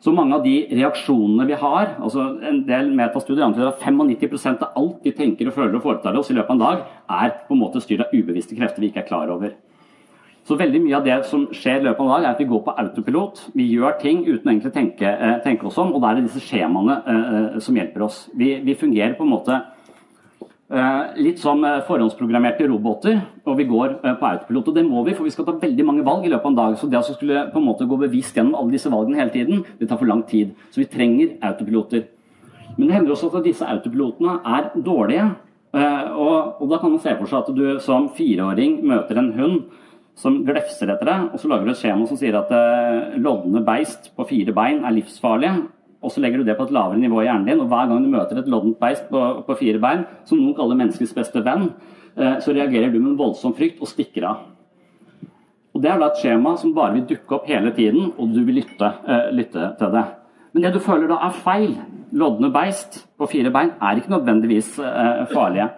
[0.02, 4.78] Så mange av de reaksjonene vi har altså En del metastudier antyder at 95% av
[4.80, 6.80] alt vi tenker og føler og foretar oss i løpet av en dag,
[7.22, 9.54] er på en måte styrt av ubevisste krefter vi ikke er klar over.
[10.42, 12.48] Så veldig mye av det som skjer i løpet av en dag, er at vi
[12.50, 13.44] går på autopilot.
[13.54, 16.26] Vi gjør ting uten egentlig å tenke, eh, tenke oss om, og da er det
[16.26, 18.24] disse skjemaene eh, eh som hjelper oss.
[18.34, 19.60] Vi, vi fungerer på en måte
[21.20, 24.70] litt som eh, forhåndsprogrammerte roboter, og vi går eh, på autopilot.
[24.70, 26.58] Og det må vi, for vi skal ta veldig mange valg i løpet av en
[26.60, 26.76] dag.
[26.80, 29.66] Så det å skulle på en måte gå bevisst gjennom alle disse valgene hele tiden,
[29.76, 30.54] det tar for lang tid.
[30.72, 32.06] Så vi trenger autopiloter.
[32.78, 35.28] Men det hender også at disse autopilotene er dårlige.
[35.72, 39.60] Og, og da kan man se for seg at du som fireåring møter en hund
[40.20, 42.52] som glefser etter deg, og så lager du et skjema som sier at
[43.20, 45.62] lodne beist på fire bein er livsfarlige.
[46.02, 48.02] Og så legger du det på et lavere nivå i hjernen din, og hver gang
[48.02, 51.68] du møter et loddent beist på, på fire bein, som noen kaller menneskets beste venn,
[52.16, 54.48] eh, så reagerer du med en voldsom frykt og stikker av.
[55.72, 58.42] Og Det er da et skjema som bare vil dukke opp hele tiden, og du
[58.44, 60.04] vil lytte, eh, lytte til det.
[60.52, 61.78] Men det du føler da er feil,
[62.12, 65.70] lodne beist på fire bein, er ikke nødvendigvis eh, farlige.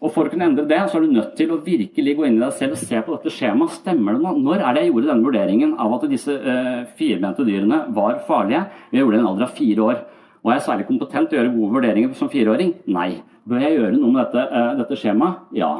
[0.00, 2.38] Og For å kunne endre det, så er du nødt til å virkelig gå inn
[2.38, 3.74] i deg selv og se på dette skjemaet.
[3.82, 4.32] Stemmer det nå?
[4.46, 8.62] Når er det jeg gjorde denne vurderingen av at disse eh, firbente dyrene var farlige?
[8.94, 10.02] Jeg gjorde det i en alder av fire år.
[10.40, 12.72] Er jeg særlig kompetent til å gjøre gode vurderinger som fireåring?
[12.88, 13.10] Nei.
[13.44, 15.42] Bør jeg gjøre noe med dette, eh, dette skjemaet?
[15.60, 15.72] Ja.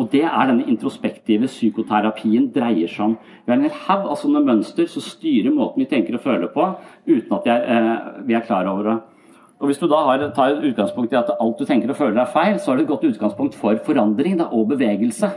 [0.00, 3.18] Og det er denne introspektive psykoterapien dreier seg om.
[3.44, 6.64] Vi har en haug av sånne mønster som styrer måten vi tenker og føler på,
[7.06, 9.02] uten at jeg, eh, vi er klar over det.
[9.60, 12.32] Og Hvis du da har, tar utgangspunkt i at alt du tenker og føler er
[12.32, 15.30] feil, så har du et godt utgangspunkt for forandring da, og bevegelse.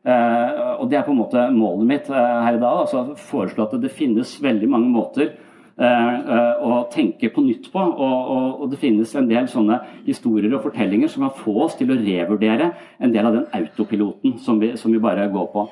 [0.00, 2.80] Eh, og Det er på en måte målet mitt eh, her i dag.
[2.82, 5.32] altså Foreslå at det finnes veldig mange måter
[5.80, 7.80] å tenke på nytt på.
[7.80, 11.78] Og, og, og, det finnes en del sånne historier og fortellinger som kan få oss
[11.78, 15.66] til å revurdere en del av den autopiloten som vi, som vi bare går på.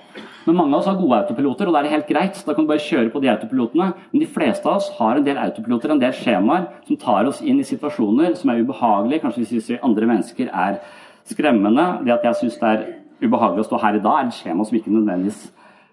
[0.48, 2.40] Men mange av oss har gode autopiloter, og da er det helt greit.
[2.46, 3.90] Da kan du bare kjøre på de autopilotene.
[4.12, 7.42] Men de fleste av oss har en del autopiloter, en del skjemaer, som tar oss
[7.44, 9.26] inn i situasjoner som er ubehagelige.
[9.26, 10.80] Kanskje hvis vi andre mennesker er
[11.28, 11.84] skremmende.
[12.06, 12.88] Det at jeg syns det er
[13.20, 15.44] ubehagelig å stå her i dag, er et skjema som ikke nødvendigvis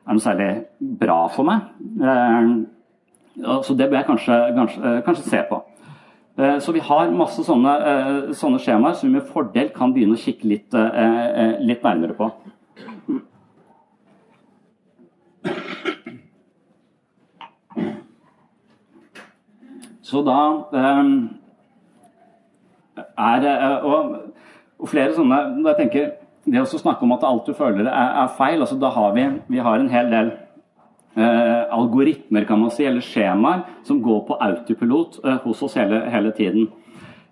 [0.06, 0.50] er noe særlig
[1.02, 1.66] bra for meg.
[3.36, 5.64] Så det bør jeg kanskje, kanskje, eh, kanskje se på.
[6.38, 10.16] Eh, så vi har masse sånne, eh, sånne, skjemaer som vi med fordel kan begynne
[10.16, 10.74] å kikke litt,
[11.60, 12.32] litt nærmere på.
[20.02, 20.70] Så da
[23.18, 24.16] er og,
[24.80, 26.12] og flere sånne jeg tenker,
[26.46, 29.24] Det å snakke om at alt du føler er, er feil altså Da har vi,
[29.50, 30.32] vi har en hel del
[31.16, 36.04] eh, algoritmer kan man si, eller skjemaer som går på autopilot eh, hos oss hele,
[36.12, 36.70] hele tiden.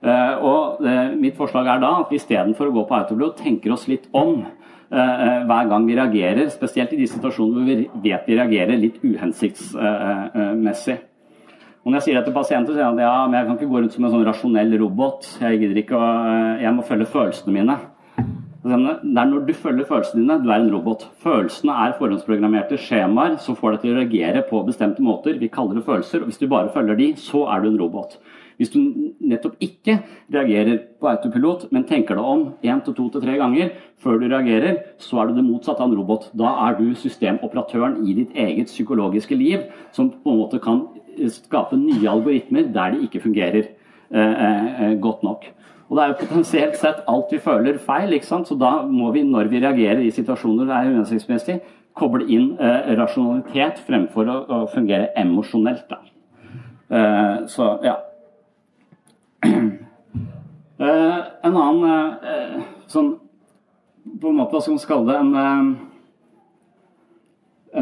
[0.03, 3.75] Eh, og eh, Mitt forslag er da at vi istedenfor å gå på autopilot, tenker
[3.75, 8.09] oss litt om eh, eh, hver gang vi reagerer, spesielt i de situasjonene hvor vi
[8.09, 10.99] vet vi reagerer litt uhensiktsmessig.
[11.83, 13.71] Og når jeg sier det til pasienter, sier de at ja, men jeg kan ikke
[13.73, 15.25] gå rundt som en sånn rasjonell robot.
[15.41, 16.11] Jeg gidder ikke å,
[16.61, 17.75] jeg må følge følelsene mine.
[18.63, 21.01] Det er når du følger følelsene dine, du er en robot.
[21.19, 25.35] Følelsene er forhåndsprogrammerte skjemaer som får deg til å reagere på bestemte måter.
[25.41, 26.21] Vi kaller det følelser.
[26.23, 28.15] og Hvis du bare følger de, så er du en robot.
[28.57, 28.79] Hvis du
[29.19, 29.97] nettopp ikke
[30.31, 34.27] reagerer på autopilot, men tenker deg om én til to til tre ganger før du
[34.29, 36.29] reagerer, så er du det motsatte av en robot.
[36.37, 40.85] Da er du systemoperatøren i ditt eget psykologiske liv, som på en måte kan
[41.27, 45.49] skape nye algoritmer der de ikke fungerer eh, eh, godt nok.
[45.93, 49.45] Og det er jo potensielt sett alt vi føler feil, så da må vi, når
[49.51, 51.59] vi reagerer i situasjoner det er uhensiktsmessig,
[51.93, 55.93] koble inn eh, rasjonalitet fremfor å, å fungere emosjonelt.
[56.89, 57.93] Eh, så ja.
[59.45, 61.83] Eh, en annen
[62.25, 63.11] eh, sånn
[64.19, 65.59] På en måte hva skal man kalle det en, eh,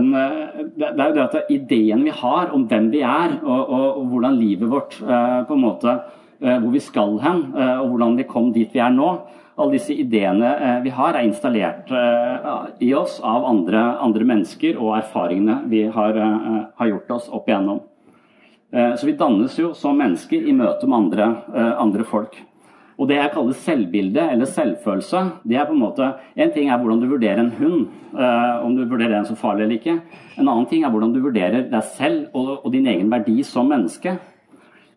[0.02, 3.62] en eh, det er jo det at ideen vi har om hvem vi er, og,
[3.62, 7.94] og, og hvordan livet vårt på en måte Eh, hvor vi skal hen, eh, og
[7.94, 9.12] hvordan vi kom dit vi er nå.
[9.62, 11.92] Alle disse ideene eh, vi har, er installert
[12.82, 17.84] i oss av andre, andre mennesker og erfaringene vi har, har, gjort oss opp igjennom.
[18.72, 21.26] Så vi dannes jo som mennesker i møte med andre,
[21.76, 22.38] andre folk.
[22.96, 26.08] Og det jeg kaller selvbilde eller selvfølelse, det er på en måte
[26.40, 29.76] En ting er hvordan du vurderer en hund, om du vurderer den som farlig eller
[29.76, 29.98] ikke.
[30.38, 33.68] En annen ting er hvordan du vurderer deg selv og, og din egen verdi som
[33.68, 34.16] menneske.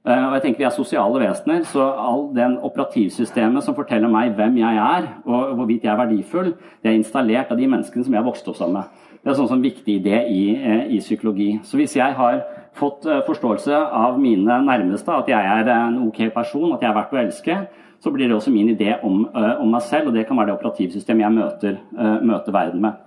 [0.04, 4.34] Eh, og jeg tenker Vi er sosiale vesener, så all den operativsystemet som forteller meg
[4.36, 6.50] hvem jeg er og hvorvidt jeg er verdifull,
[6.82, 9.00] det er installert av de menneskene som jeg har vokst opp sammen med.
[9.24, 11.54] Det er sånn som viktig idé i, eh, i, psykologi.
[11.64, 12.42] Så hvis jeg har
[12.76, 16.98] fått eh, forståelse av mine nærmeste, at jeg er en ok person, at jeg er
[16.98, 17.58] verdt å elske,
[18.04, 20.58] så blir det også min idé om, om meg selv, og det kan være det
[20.58, 21.78] operativsystemet jeg møter,
[22.20, 23.00] møter verden med.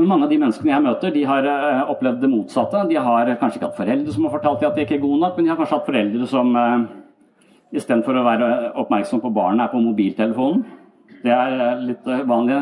[0.00, 2.86] Men mange av de menneskene jeg møter, de har uh, opplevd det motsatte.
[2.88, 5.18] De har kanskje ikke hatt foreldre som har fortalt dem at de ikke er gode
[5.20, 6.86] nok, men de har kanskje hatt foreldre som uh,
[7.76, 8.48] istedenfor å være
[8.80, 10.62] oppmerksom på barnet, er på mobiltelefonen.
[11.20, 12.56] Det er uh, litt uh, vanlig.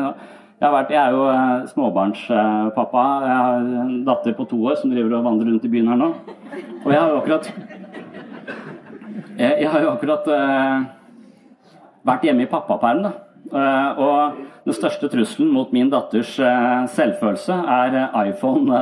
[0.59, 3.05] Jeg, vært, jeg, er jo småbarnspappa.
[3.23, 6.01] Jeg har en datter på to år som driver og vandrer rundt i byen her
[6.01, 6.11] nå.
[6.83, 7.49] Og jeg har jo akkurat
[9.39, 10.27] Jeg, jeg har jo akkurat
[12.03, 13.15] vært hjemme i pappaperm, da.
[13.49, 18.81] Eh, og den største trusselen mot min datters eh, selvfølelse er eh, iPhone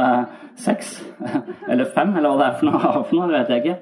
[0.60, 0.89] 6,
[1.72, 3.78] eller 5, eller hva det er for noe, for noe det vet jeg ikke.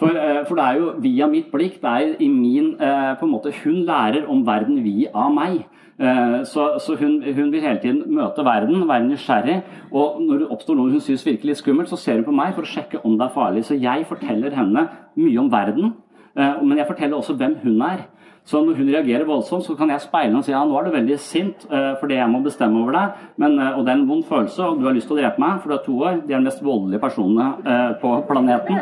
[0.00, 0.16] For,
[0.48, 3.82] for, det er jo via mitt blikk, det er i min på en måte, Hun
[3.84, 5.58] lærer om verden via meg.
[6.00, 9.58] Eh, så, så hun, hun, vil hele tiden møte verden, være nysgjerrig.
[9.92, 12.64] Og når det oppstår noe hun syns virkelig skummelt, så ser hun på meg for
[12.64, 13.66] å sjekke om det er farlig.
[13.68, 14.86] Så jeg forteller henne
[15.20, 15.92] mye om verden,
[16.38, 18.06] men jeg forteller også hvem hun er.
[18.48, 20.88] Så når hun reagerer voldsomt, så kan jeg speile henne og si ja, nå er
[20.88, 24.00] du veldig sint uh, fordi jeg må bestemme over deg, men, uh, og det er
[24.00, 25.96] en vond følelse, og du har lyst til å drepe meg, for du er to
[26.00, 26.20] år.
[26.24, 28.80] De er de mest voldelige personene uh, på planeten.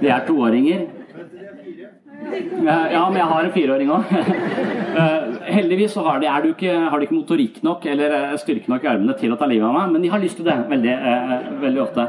[0.00, 0.88] De er toåringer.
[2.62, 4.12] Ja, men jeg har en fireåring òg.
[5.58, 9.16] heldigvis så har de ikke, har de ikke motorikk nok eller styrke nok i armene
[9.18, 10.94] til å ta livet av meg, men de har lyst til det veldig,
[11.64, 12.06] veldig ofte.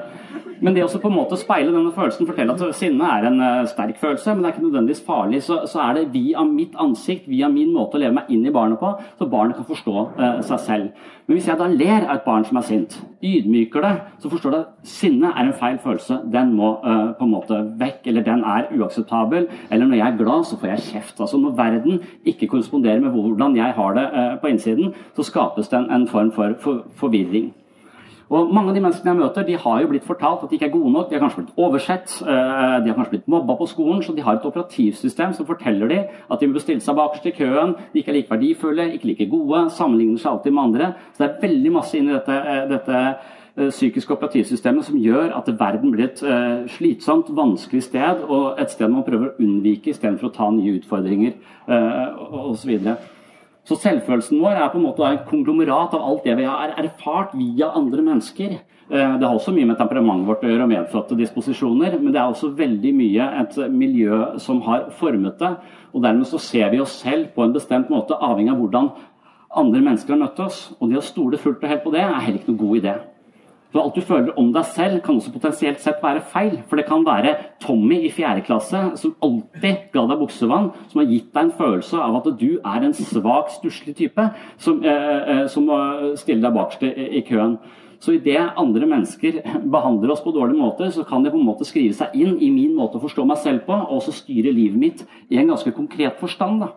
[0.64, 3.66] Men det å på en måte speile denne følelsen, fortelle at sinne er en uh,
[3.68, 7.26] sterk følelse, men det er ikke nødvendigvis farlig, så, så, er det via mitt ansikt,
[7.28, 10.38] via min måte å leve meg inn i barnet på, så barnet kan forstå uh,
[10.48, 11.10] seg selv.
[11.28, 13.92] Men hvis jeg da ler av et barn som er sint, ydmyker det,
[14.24, 16.22] så forstår det at sinne er en feil følelse.
[16.32, 19.50] Den må uh, på en måte vekk, eller den er uakseptabel.
[19.68, 21.20] Eller når jeg er glad, så får jeg kjeft.
[21.20, 24.08] Altså Når verden ikke korresponderer med hvordan jeg har det
[24.40, 27.52] på innsiden, så skapes det en, en form for, for forvirring.
[28.32, 30.70] Og Mange av de menneskene jeg møter, de har jo blitt fortalt at de ikke
[30.70, 31.10] er gode nok.
[31.10, 34.02] De har kanskje blitt oversett, eh, de har kanskje blitt mobba på skolen.
[34.04, 37.36] Så de har et operativsystem som forteller dem at de må stille seg bakerst i
[37.36, 40.94] køen, de ikke er like verdifulle, ikke like gode, sammenligner seg alltid med andre.
[41.14, 43.18] Så det er veldig masse inn i dette, eh, dette
[43.58, 48.90] eh, psykiske operativsystemet som gjør at verden blir et slitsomt, vanskelig sted, og et sted
[48.90, 51.34] man prøver å unnvike istedenfor å ta nye utfordringer
[51.70, 52.98] osv.
[53.64, 57.32] Så selvfølelsen vår er på en måte en konglomerat av alt det vi har erfart
[57.38, 58.58] via andre mennesker.
[58.92, 62.20] Eh, det har også mye med temperamentet vårt å gjøre og medfødte disposisjoner, men det
[62.20, 65.54] er også veldig mye et miljø som har formet det.
[65.94, 68.92] Og dermed så ser vi oss selv på en bestemt måte, avhengig av hvordan
[69.64, 70.62] andre mennesker har møtt oss.
[70.82, 73.00] Og det å stole fullt og helt på det er heller ikke noe god idé.
[73.74, 76.60] Så alt du føler om deg selv, kan også potensielt sett være feil.
[76.70, 77.32] For det kan være
[77.64, 82.02] Tommy i fjerde klasse som alltid ga deg buksevann, som har gitt deg en følelse
[82.06, 84.28] av at du er en svak, stusslig type
[84.62, 85.66] som, eh, eh som
[86.22, 87.58] stiller deg bakerst i, køen.
[88.00, 89.42] Så idet andre mennesker
[89.76, 92.52] behandler oss på dårlig måte, så kan det på en måte skrive seg inn i
[92.52, 95.72] min måte å forstå meg selv på, og også styre livet mitt i en ganske
[95.72, 96.62] konkret forstand.
[96.62, 96.74] Da.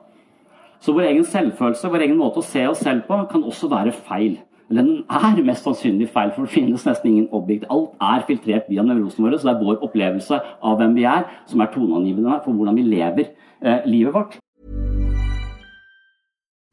[0.80, 3.92] Så vår egen selvfølelse, vår egen måte å se oss selv på, kan også være
[3.92, 4.38] feil.
[4.70, 7.68] Eller den er mest sannsynlig feil, for det finnes nesten ingen objekt.
[7.70, 11.28] Alt er filtrert via nevrosene våre, så det er vår opplevelse av hvem vi er,
[11.46, 13.30] som er toneangivende for hvordan vi lever
[13.62, 14.38] eh, livet vårt.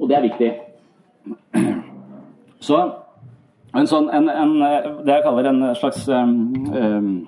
[0.00, 0.50] Og det er viktig.
[2.66, 2.78] Så
[3.76, 4.54] en sånn, en, en,
[5.04, 7.26] det jeg kaller en slags um,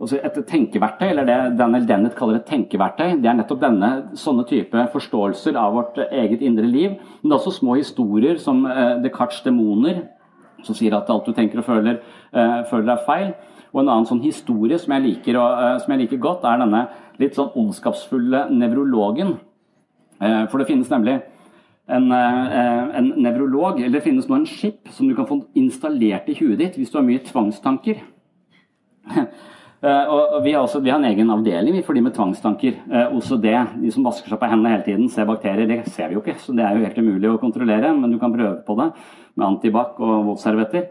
[0.00, 4.86] et tenkeverktøy, eller det Daniel Dennett kaller et tenkeverktøy, det er nettopp denne sånne type
[4.94, 6.94] forståelser av vårt eget indre liv.
[7.20, 10.06] Men det er også små historier som uh, Descartes' demoner,
[10.64, 12.00] som sier at alt du tenker og føler,
[12.32, 13.34] uh, føler er feil.
[13.74, 16.86] Og en annen sånn historie som jeg, liker, uh, som jeg liker godt, er denne
[17.20, 19.36] litt sånn ondskapsfulle nevrologen.
[20.20, 21.14] For det finnes nemlig
[21.88, 26.28] en, eh, en nevrolog, eller det finnes nå en chip som du kan få installert
[26.30, 28.04] i huet ditt hvis du har mye tvangstanker.
[29.80, 32.74] Eh, og vi har, også, vi har, en egen avdeling for de med tvangstanker.
[32.84, 33.46] Eh, OCD,
[33.80, 35.64] de som vasker seg på hendene hele tiden, ser bakterier.
[35.64, 38.18] Det ser vi jo ikke, så det er jo helt umulig å kontrollere, men du
[38.20, 38.90] kan prøve på det
[39.40, 40.90] med antibac og våtservietter.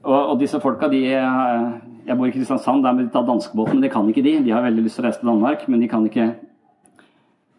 [0.00, 3.92] og, disse folka, de Jeg bor i Kristiansand, der må de ta danskebåten, men det
[3.92, 4.38] kan ikke de.
[4.40, 6.32] De har veldig lyst til å reise til Danmark, men de kan ikke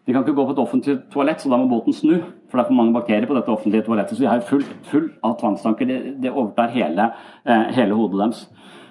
[0.06, 2.16] de kan ikke gå på et offentlig toalett, så da må båten snu.
[2.50, 4.18] For det er for mange bakterier på dette offentlige toalettet.
[4.18, 5.86] Så de er full, full av tvangstanker.
[5.86, 7.06] Det, det overtar hele,
[7.46, 8.40] eh, hele hodet deres.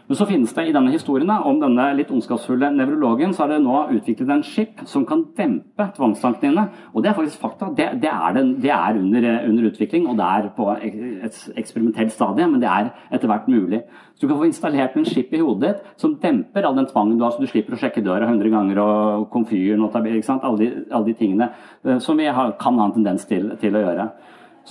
[0.07, 3.59] Men så finnes det i denne historien om denne litt ondskapsfulle nevrologen, så er det
[3.63, 6.67] nå utviklet en chip som kan dempe tvangstankene.
[6.91, 7.71] Og det er faktisk fakta.
[7.77, 12.13] Det, det, er, den, det er under, under, utvikling, og det er på et eksperimentelt
[12.13, 13.83] stadie, men det er etter hvert mulig.
[14.15, 17.17] Så du kan få installert en chip i hodet ditt som demper all den tvangen
[17.17, 20.69] du har, så du slipper å sjekke døra 100 ganger og komfyren og alle de,
[20.91, 21.49] alle de tingene
[21.85, 24.07] eh, som vi har, kan ha en tendens til, til å gjøre.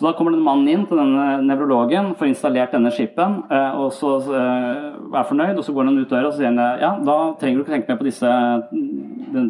[0.01, 3.90] Så da kommer denne mannen inn til denne nevrologen, får installert denne chipen eh, og
[3.92, 5.59] så eh, er fornøyd.
[5.61, 7.92] og Så går han ut døra og sier han, ja, da trenger du ikke tenke
[7.92, 8.30] mer på disse,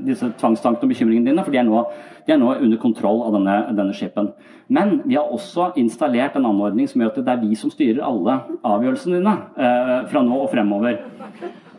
[0.09, 1.85] disse tvangstankene og bekymringene dine, for de er nå,
[2.27, 4.33] de er nå under kontroll av denne, denne chipen.
[4.67, 8.03] Men vi har også installert en anordning som gjør at det er vi som styrer
[8.11, 10.99] alle avgjørelsene dine eh, fra nå og fremover.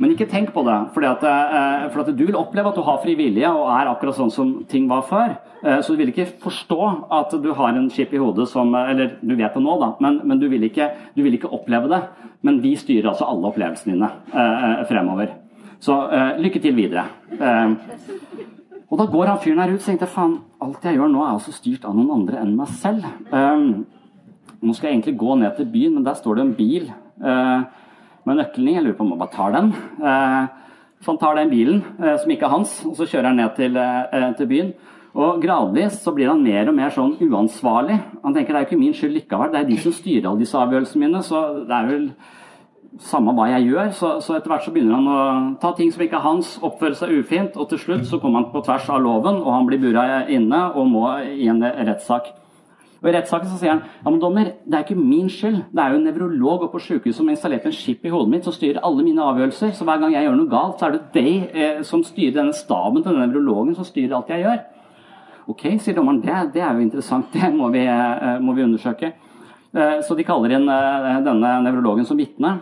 [0.02, 0.76] Men ikke tenk på det,
[1.06, 4.18] at, eh, for at du vil oppleve at du har fri vilje og er akkurat
[4.18, 5.36] sånn som ting var før.
[5.62, 6.80] Eh, så du vil ikke forstå
[7.20, 10.22] at du har en chip i hodet som Eller du vet det nå, da, men,
[10.26, 12.02] men du, vil ikke, du, vil ikke, oppleve det.
[12.42, 15.36] Men vi styrer altså alle opplevelsene dine eh, fremover.
[15.82, 15.96] Så
[16.38, 17.08] lykke til videre.
[18.92, 21.32] Og da går han fyren her ut og tenker faen, alt jeg gjør nå er
[21.32, 23.08] altså styrt av noen andre enn meg selv.
[23.32, 26.92] nå skal jeg egentlig gå ned til byen, men der står det en bil.
[27.18, 27.66] Uh,
[28.26, 28.76] med nøkkelen i.
[28.78, 29.72] Jeg lurer på om han bare tar den.
[30.02, 33.40] Eh, så han tar den bilen, eh, som ikke er hans, og så kjører han
[33.42, 34.74] ned til, eh, til byen.
[35.14, 38.00] Og gradvis så blir han mer og mer sånn uansvarlig.
[38.24, 40.40] Han tenker det er jo ikke min skyld likevel, det er de som styrer alle
[40.40, 41.22] disse avgjørelsene mine.
[41.22, 42.12] Så det er vel
[43.00, 43.92] samme hva jeg gjør.
[43.92, 46.96] Så, så etter hvert så begynner han å ta ting som ikke er hans, oppføre
[46.96, 49.82] seg ufint, og til slutt så kommer han på tvers av loven, og han blir
[49.82, 52.32] bura inne og må i en rettssak.
[53.02, 55.58] Og I rettssaken så sier han ja, men dommer, det er ikke min skyld.
[55.74, 58.30] Det er jo en nevrolog oppe på sykehuset som har installert en chip i hodet
[58.30, 59.72] mitt som styrer alle mine avgjørelser.
[59.74, 62.54] Så hver gang jeg gjør noe galt, så er det deg eh, som styrer denne
[62.54, 64.62] staben til denne nevrologen som styrer alt jeg gjør.
[65.50, 67.34] Ok, sier dommeren, det, det er jo interessant.
[67.34, 69.16] Det må vi, eh, må vi undersøke.
[69.74, 72.60] Eh, så de kaller inn eh, denne nevrologen som vitne.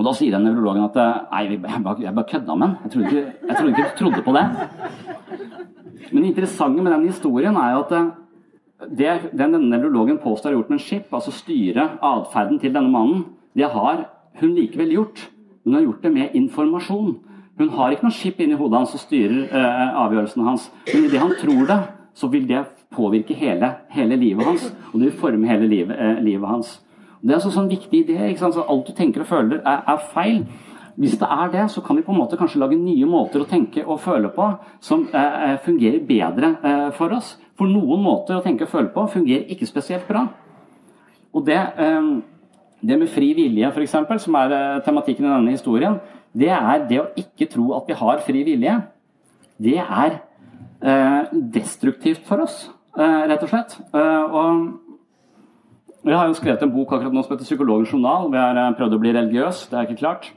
[0.00, 2.76] Og da sier den nevrologen at eh, nei, jeg bare, bare kødda med den.
[2.82, 4.46] Jeg trodde, ikke, jeg trodde ikke du trodde på det.
[6.10, 8.10] Men det interessante med den historien er jo at eh,
[8.88, 12.90] det den denne nevrologen påstår har gjort med en skip, altså styre atferden til denne
[12.90, 13.24] mannen,
[13.56, 14.06] det har
[14.40, 15.28] hun likevel gjort.
[15.64, 17.16] Hun har gjort det med informasjon.
[17.58, 20.70] Hun har ikke noe skip inni hodet hans som styrer eh, avgjørelsene hans.
[20.88, 21.80] Men idet han tror det,
[22.16, 22.62] så vil det
[22.94, 24.70] påvirke hele, hele livet hans.
[24.92, 26.78] Og det vil forme hele livet, eh, livet hans.
[27.20, 28.16] Det er altså sånn viktig idé.
[28.30, 28.56] ikke sant?
[28.56, 30.44] Så alt du tenker og føler, er, er feil.
[31.00, 33.48] Hvis det er det, så kan vi på en måte kanskje lage nye måter å
[33.48, 34.46] tenke og føle på
[34.84, 37.36] som eh, eh, fungerer bedre eh, for oss.
[37.60, 40.24] For noen måter å tenke og føle på fungerer ikke spesielt bra.
[41.36, 42.06] Og det, eh,
[42.80, 45.98] det med fri vilje, f.eks., som er eh, tematikken i denne historien,
[46.32, 48.76] det er det å ikke tro at vi har fri vilje.
[49.60, 50.16] Det er
[50.80, 53.76] eh, destruktivt for oss, rett og slett.
[53.94, 54.78] og
[56.02, 58.30] jeg har jo skrevet en bok akkurat nå som heter 'Psykologens journal'.
[58.32, 60.32] Vi har prøvd å bli religiøs, det er ikke klart.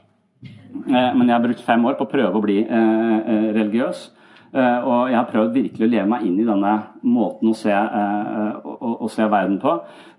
[0.86, 4.10] Men jeg har brukt fem år på å prøve å bli religiøs.
[4.54, 8.90] Og jeg har prøvd virkelig å leve meg inn i denne måten å se, å,
[9.02, 9.72] å se verden på.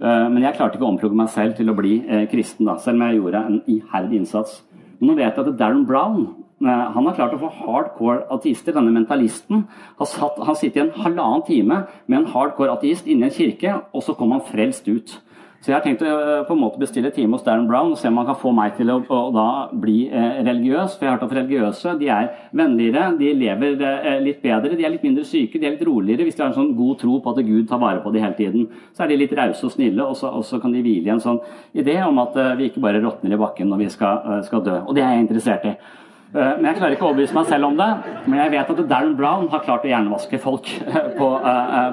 [0.04, 1.94] Men jeg klarte ikke å omprogramme meg selv til å bli
[2.28, 4.58] kristen, da, selv om jeg gjorde en iherdig innsats.
[5.00, 6.26] Men nå vet jeg at Darren Brown
[6.66, 8.76] han har klart å få hardcore ateister.
[8.76, 9.66] Denne mentalisten
[10.00, 13.74] har, satt, han sitter i en halvannen time med en hardcore ateist inni en kirke,
[13.92, 15.18] og så kom han frelst ut.
[15.66, 17.98] Så jeg har tenkt å eh, på en måte bestille time hos Darren Brown og
[17.98, 20.94] se om han kan få meg til å, å da bli eh, religiøs.
[20.94, 24.86] For jeg har hørt at religiøse de er vennligere, de lever eh, litt bedre, de
[24.86, 27.16] er litt mindre syke, de er litt roligere hvis de har en sånn god tro
[27.18, 28.68] på at Gud tar vare på dem hele tiden.
[28.94, 31.16] Så er de litt rause og snille, og så, og så, kan de hvile i
[31.16, 31.42] en sånn
[31.82, 34.62] idé om at eh, vi ikke bare råtner i bakken når vi skal, eh, skal
[34.70, 34.78] dø.
[34.86, 35.74] Og det er jeg interessert i.
[35.74, 37.90] Eh, men Jeg klarer ikke å overbevise meg selv om det.
[38.28, 40.70] Men jeg vet at Darren Brown har klart å hjernevaske folk
[41.18, 41.34] på,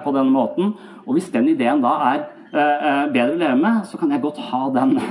[0.05, 0.77] på denne måten.
[1.07, 2.23] Og hvis den ideen da er
[2.53, 4.99] bedre å leve med, så kan jeg godt ha den.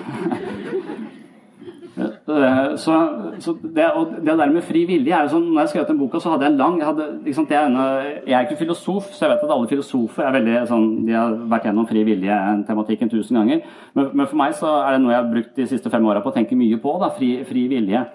[2.02, 2.94] Eh, så,
[3.40, 3.86] så det,
[4.26, 6.48] det, der med fri vilje er jo sånn, når jeg skrev den boka, så hadde
[6.48, 9.44] jeg en lang jeg, hadde, liksom, jeg, er, jeg, er ikke filosof, så jeg vet
[9.46, 13.62] at alle filosofer er veldig sånn, de har vært gjennom fri vilje-tematikken tusen ganger.
[13.98, 16.24] Men, men, for meg så er det noe jeg har brukt de siste fem åra
[16.24, 16.96] på å tenke mye på.
[17.02, 18.06] Da, fri, fri vilje.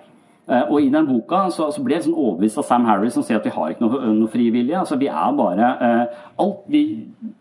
[0.46, 3.24] Eh, og I den boka så, så blir jeg sånn overbevist av Sam Harris som
[3.26, 4.78] sier at vi har ikke noe, noe frivillige.
[4.78, 6.82] Altså, vi er bare, eh, alt vi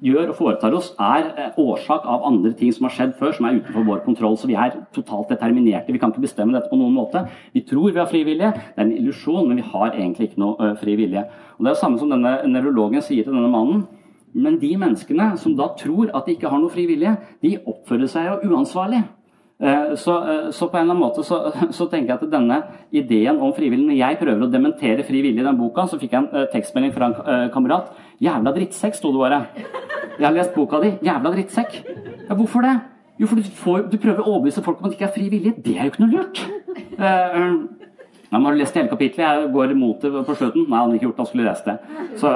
[0.08, 3.46] gjør og foretar oss, er eh, årsak av andre ting som har skjedd før, som
[3.46, 4.38] er utenfor vår kontroll.
[4.42, 5.94] Så vi er totalt determinerte.
[5.94, 7.28] Vi kan ikke bestemme dette på noen måte.
[7.54, 10.72] Vi tror vi har frivillige, det er en illusjon, men vi har egentlig ikke noe
[10.72, 11.28] eh, frivillige.
[11.60, 13.86] Og Det er det samme som denne nevrologen sier til denne mannen.
[14.36, 17.14] Men de menneskene som da tror at de ikke har noe frivillige,
[17.46, 19.06] de oppfører seg jo uansvarlig.
[19.60, 21.38] Eh, så, eh, så, på en eller annen måte så,
[21.78, 22.58] så, tenker jeg at denne
[22.92, 26.26] ideen om frivillig Når jeg prøver å dementere frivillig i den boka, så fikk jeg
[26.26, 27.94] en uh, tekstmelding fra en uh, kamerat.
[28.20, 29.40] 'Jævla drittsekk', sto det bare.
[30.18, 30.92] 'Jeg har lest boka di.
[31.08, 31.80] Jævla drittsekk'.
[32.28, 32.76] Ja, hvorfor det?
[33.20, 35.56] Jo, for du, får, du prøver å overbevise folk om at det ikke er frivillig.
[35.64, 36.42] Det er jo ikke noe lurt.
[37.00, 37.56] Uh,
[38.28, 39.24] ja, har du lest hele kapitlet?
[39.24, 40.68] Jeg går imot det på slutten.
[40.68, 41.78] Nei, han hadde ikke gjort det, han skulle lest det.
[42.20, 42.32] Så,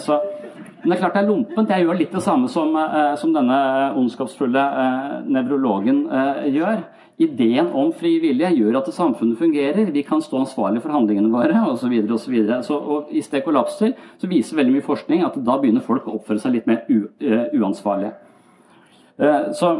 [0.00, 0.20] så
[0.82, 1.70] men det er klart det er lompent.
[1.70, 3.58] Jeg gjør litt det samme som, eh, som denne
[4.00, 6.82] ondskapsfulle eh, nevrologen eh, gjør.
[7.22, 9.92] Ideen om fri vilje gjør at samfunnet fungerer.
[9.94, 11.94] Vi kan stå ansvarlig for handlingene våre osv.
[12.16, 12.36] osv.
[13.12, 16.56] Hvis det kollapser, så viser veldig mye forskning at da begynner folk å oppføre seg
[16.56, 17.06] litt mer u,
[17.60, 18.16] uansvarlige.
[19.22, 19.76] Uh, så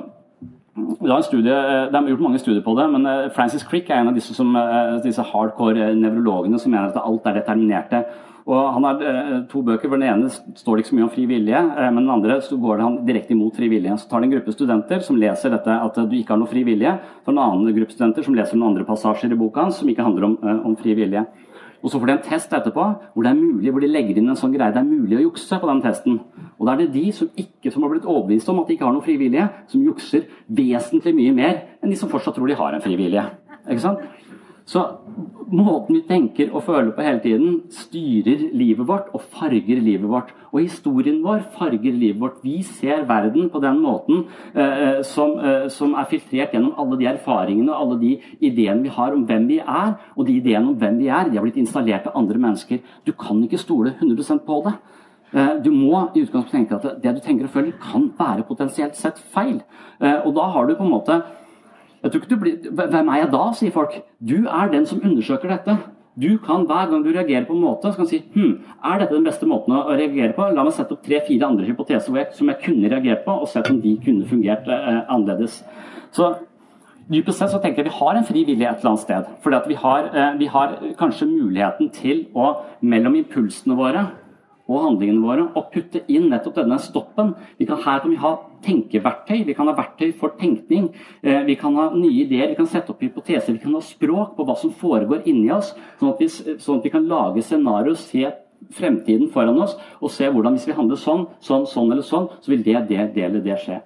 [1.26, 4.36] studie, det er, gjort mange studier på det, men Francis Crick er en av disse,
[4.36, 4.54] som,
[5.02, 8.04] disse hardcore nevrologene som mener at alt er determinerte.
[8.46, 9.88] Og Han har eh, to bøker.
[9.88, 12.58] for Den ene står ikke så mye om fri vilje, eh, men den andre så
[12.58, 13.94] går han direkte imot fri vilje.
[13.98, 16.64] Så tar det en gruppe studenter som leser dette at du ikke har noe fri
[16.66, 16.96] vilje.
[17.22, 20.02] Så en annen gruppe studenter som leser noen andre passasjer i boka hans som ikke
[20.02, 21.26] handler om, eh, om fri vilje.
[21.82, 22.82] Og Så får de en test etterpå
[23.14, 24.72] hvor det er mulig, hvor de legger inn en sånn greie.
[24.72, 26.20] Det er mulig å jukse på den testen.
[26.58, 28.86] Og Da er det de som ikke som har blitt overbevist om at de ikke
[28.86, 32.74] har noe frivillige, som jukser vesentlig mye mer enn de som fortsatt tror de har
[32.74, 33.26] en frivillige.
[33.68, 33.98] Ikke sant?
[34.68, 34.82] Så
[35.50, 40.30] måten vi tenker og føler på hele tiden, styrer livet vårt og farger livet vårt.
[40.52, 42.38] Og historien vår farger livet vårt.
[42.44, 47.10] Vi ser verden på den måten eh, som, eh, som, er filtrert gjennom alle de
[47.10, 49.94] erfaringene og alle de ideene vi har om hvem vi er.
[50.16, 52.82] Og de ideene om hvem vi er, de har blitt installert av andre mennesker.
[53.06, 54.76] Du kan ikke stole 100% på det.
[55.32, 58.98] Eh, du må i utgangspunktet tenke at det du tenker og føler, kan være potensielt
[58.98, 59.62] sett feil.
[60.00, 63.18] Eh, og da har du på en måte jeg tror ikke du blir, Hvem er
[63.22, 63.98] jeg da, sier folk.
[64.18, 65.76] Du er den som undersøker dette.
[66.20, 69.14] Du kan hver gang du reagerer på en måte, så kan si hm, er dette
[69.14, 70.44] den beste måten å reagere på?
[70.52, 73.80] La meg sette opp tre-fire andre hypoteser som jeg kunne reagert på, og sett om
[73.80, 75.62] de kunne fungert eh, annerledes.
[76.12, 76.34] Så
[77.12, 79.30] Dypest sett så tenker jeg vi har en fri vilje et eller annet sted.
[79.42, 84.06] Fordi vi har, eh, vi har kanskje muligheten til å, mellom impulsene våre
[84.68, 87.34] og handlingene våre å putte inn nettopp denne stoppen.
[87.58, 90.90] Vi kan, her kan vi ha tenkeverktøy, vi kan ha verktøy for tenkning.
[91.22, 94.36] Eh, vi kan ha nye ideer, vi kan sette opp hypoteser, vi kan ha språk
[94.36, 95.72] på hva som foregår inni oss.
[96.00, 98.26] Sånn at vi, sånn at vi kan lage scenarioer, se
[98.72, 102.52] fremtiden foran oss og se hvordan hvis vi handler sånn, sånn, sånn eller sånn, så
[102.52, 103.80] vil det, det, det eller det skje.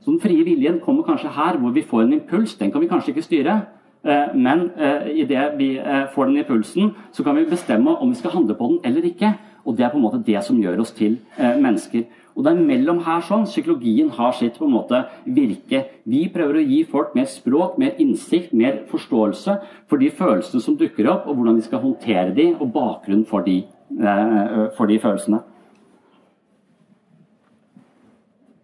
[0.00, 2.56] Så den frie viljen kommer kanskje her hvor vi får en impuls.
[2.58, 3.58] Den kan vi kanskje ikke styre.
[4.02, 5.74] Eh, men eh, idet vi
[6.14, 9.34] får den impulsen, så kan vi bestemme om vi skal handle på den eller ikke.
[9.64, 12.06] Og det er på en måte det som gjør oss til mennesker.
[12.40, 15.82] Og det er mellom her sånn psykologien har sitt på en måte virke.
[16.08, 19.58] Vi prøver å gi folk mer språk, mer innsikt, mer forståelse
[19.90, 23.44] for de følelsene som dukker opp, og hvordan de skal håndtere de, og bakgrunnen for
[23.44, 23.58] de,
[23.92, 25.42] eh, for de følelsene.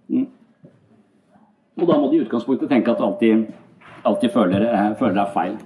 [0.09, 0.27] Mm.
[1.77, 3.45] Og da må de i utgangspunktet tenke at alltid,
[4.09, 5.61] alltid føler, eh, føler er feil.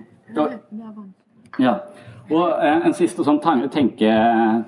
[1.61, 1.79] Ja.
[2.31, 4.15] Og eh, En siste sånn tenke,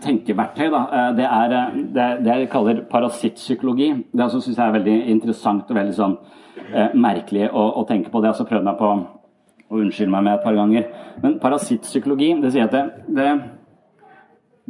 [0.03, 3.89] tenkeverktøy da, eh, det er eh, det, det jeg kaller parasittpsykologi.
[4.11, 6.17] Det syns jeg er veldig interessant og veldig sånn
[6.73, 8.23] eh, merkelig å, å, tenke på.
[8.23, 10.89] Det har jeg prøvd meg på å unnskylde meg med et par ganger.
[11.23, 12.85] Men parasittpsykologi det sier at det,
[13.15, 13.29] det,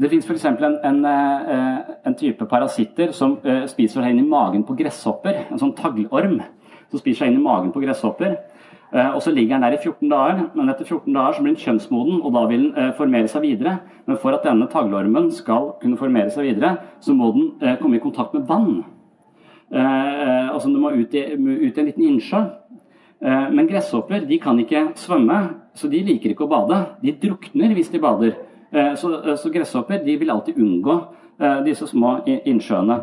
[0.03, 0.47] det fins f.eks.
[0.53, 3.39] En, en, en type parasitter som
[3.73, 5.47] spiser seg inn i magen på gresshopper.
[5.49, 6.39] En sånn taglorm
[6.93, 8.37] som spiser seg inn i magen på gresshopper.
[8.95, 11.55] Eh, og Så ligger den der i 14 dager, men etter 14 dager så blir
[11.55, 13.79] den kjønnsmoden, og da vil den eh, formere seg videre.
[14.07, 17.97] Men for at denne taglormen skal kunne formere seg videre, så må den eh, komme
[17.97, 18.85] i kontakt med vann.
[19.73, 22.43] Altså Den må ut i, ut i en liten innsjø.
[23.57, 25.39] Men gresshopper de kan ikke svømme,
[25.73, 26.77] så de liker ikke å bade.
[27.01, 28.35] De drukner hvis de bader.
[29.01, 29.09] Så,
[29.41, 30.99] så gresshopper de vil alltid unngå
[31.65, 32.99] disse små innsjøene.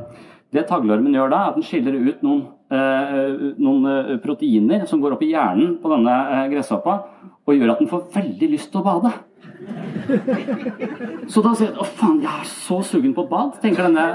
[0.53, 5.15] Det taglormen gjør da, er at den skiller ut noen noen eh, proteiner som går
[5.15, 6.99] opp i hjernen på denne eh, gresshoppa,
[7.47, 9.13] og gjør at den får veldig lyst til å bade.
[11.33, 14.05] Så da sier jeg å faen, jeg er så sugen på bad, tenker denne,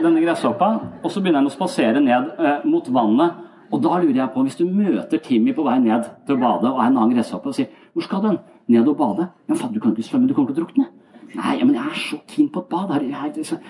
[0.00, 0.70] denne gresshoppa.
[1.00, 2.34] Og så begynner den å spasere ned
[2.68, 3.38] mot vannet.
[3.70, 6.72] Og da lurer jeg på, hvis du møter Timmy på vei ned til å bade,
[6.72, 8.38] og er en annen gresshoppe, og sier 'Hvor skal du?'
[8.68, 10.88] 'Ned og bade.' 'Ja, faen, du kan ikke svømme, du kommer til å drukne.'
[11.34, 12.90] Nei, men jeg er så keen på et bad.
[13.02, 13.60] Jeg, jeg,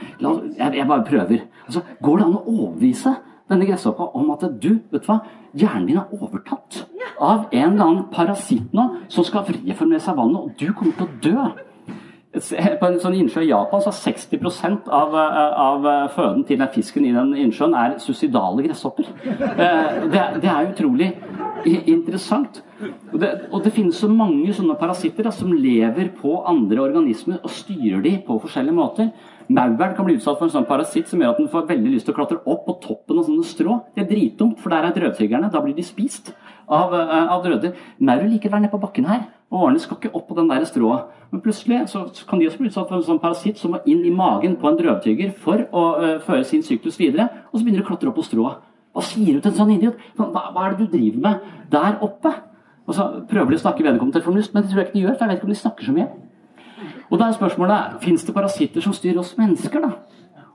[0.57, 1.41] jeg, jeg bare prøver.
[1.67, 3.13] Altså, går det an å overbevise
[3.51, 5.21] denne gresshoppa om at du, vet du hva,
[5.59, 6.85] hjernen din er overtatt
[7.21, 11.09] av en eller annen parasitt nå som skal reformere seg vannet, og du kommer til
[11.09, 11.67] å dø.
[12.31, 17.09] På en sånn innsjø i Japan så er 60% av, av føden til den fisken
[17.09, 19.09] i den innsjøen er suicidale gresshopper.
[19.27, 21.11] Eh, det, det er utrolig
[21.91, 22.63] interessant.
[23.11, 27.43] Og det, og det, finnes så mange sånne parasitter da, som lever på andre organismer
[27.43, 29.11] og styrer de på forskjellige måter.
[29.51, 32.07] Maur kan bli utsatt for en sånn parasitt som gjør at den får veldig lyst
[32.07, 33.81] til å klatre opp på toppen av sånne strå.
[33.97, 35.51] Det er dritdumt, for der er drøvtyggerne.
[35.51, 36.31] Da blir de spist
[36.69, 37.75] av, eh, av drøder.
[37.99, 40.47] Maur liker å være nede på bakken her, og årene skal ikke opp på den
[40.49, 41.09] der strået.
[41.33, 44.05] Men plutselig så kan de også bli utsatt for en sånn parasitt som må inn
[44.05, 47.83] i magen på en drøvtygger for å uh, føre sin syklus videre, og så begynner
[47.83, 48.63] de å klatre opp på strået.
[48.95, 49.99] Hva sier du til en sånn idiot?
[50.17, 51.41] Hva, hva er det du driver med
[51.71, 52.35] der oppe?
[52.87, 55.05] Og så prøver de å snakke vedkommende til fornuft, men det tror jeg ikke de
[55.05, 56.09] gjør, for jeg vet ikke om de snakker så mye.
[57.11, 59.91] Og da er spørsmålet fins det parasitter som styrer oss mennesker, da?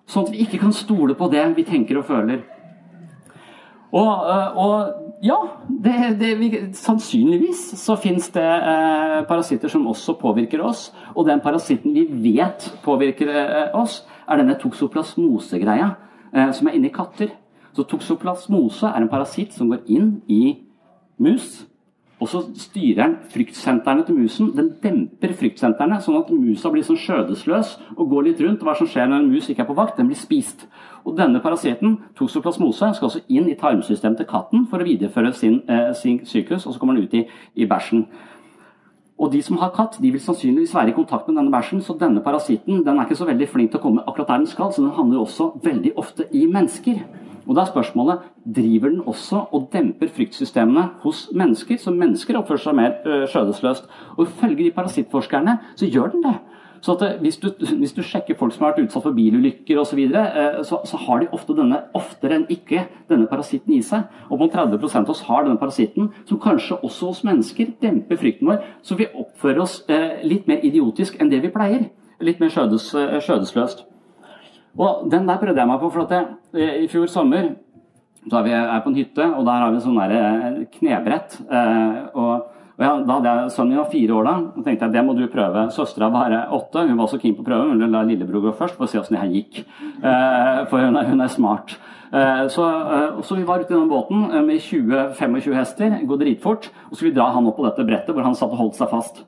[0.07, 2.43] Sånn at vi ikke kan stole på det vi tenker og føler.
[3.95, 5.37] Og, øh, og ja,
[5.83, 10.89] det, det, vi, sannsynligvis så fins det eh, parasitter som også påvirker oss.
[11.15, 15.89] Og den parasitten vi vet påvirker eh, oss, er denne toksoplasmose-greia
[16.33, 17.31] eh, som er inni katter.
[17.75, 20.43] Så toksoplasmose er en parasitt som går inn i
[21.17, 21.63] mus
[22.25, 24.47] og så styrer den fryktsentrene til musen.
[24.57, 28.63] Den demper fryktsentrene, sånn at musa blir sånn skjødesløs og går litt rundt.
[28.65, 29.99] Hva som skjer når en mus ikke er på vakt?
[29.99, 30.65] Den blir spist.
[31.05, 35.59] Og denne parasitten, toxoplasmose, skal også inn i tarmsystemet til katten for å videreføre sin,
[35.69, 37.27] eh, sin syklus, og så kommer den ut i,
[37.61, 38.07] i bæsjen.
[39.21, 41.93] Og de som har katt, de vil sannsynligvis være i kontakt med denne bæsjen, så
[41.93, 44.73] denne parasitten den er ikke så veldig flink til å komme akkurat der den skal,
[44.73, 47.05] så den handler også veldig ofte i mennesker.
[47.47, 48.25] Og da er spørsmålet
[48.55, 53.87] driver den også og demper fryktsystemene hos mennesker, så mennesker oppfører seg mer øh, skjødesløst.
[54.17, 56.35] Og ifølge de parasittforskerne så gjør den det.
[56.85, 59.89] Så øh, hvis du, hvis du, sjekker folk som har vært utsatt for bilulykker osv.,
[59.89, 63.81] så, videre, øh, så, så har de ofte denne, oftere enn ikke denne parasitten i
[63.85, 64.05] seg.
[64.29, 68.49] Og mot 30% av oss har denne parasitten, som kanskje også hos mennesker demper frykten
[68.51, 71.89] vår, så vi oppfører oss eh, litt mer idiotisk enn det vi pleier.
[72.21, 72.93] Litt mer skjødes,
[73.25, 73.85] skjødesløst.
[74.75, 77.53] Og den der prøvde jeg meg på, for at jeg, eh, i fjor sommer
[78.25, 81.35] så er vi er på en hytte, og der har vi sånn der knebrett.
[81.45, 82.47] Eh, og,
[82.81, 85.13] ja, da hadde jeg Sønnen min var fire år da, og tenkte jeg det må
[85.15, 85.67] du prøve.
[85.71, 88.79] Søstera var åtte, hun var også keen på å prøve, men la lillebror gå først
[88.79, 89.61] for å se åssen det her gikk.
[90.01, 91.77] Eh, for hun er, hun er smart.
[92.15, 92.63] Så,
[93.27, 96.69] så, vi var ute i den båten med 20-25 hester, gå dritfort.
[96.87, 98.77] Og så skulle vi dra han opp på dette brettet hvor han satt og holdt
[98.77, 99.19] seg fast.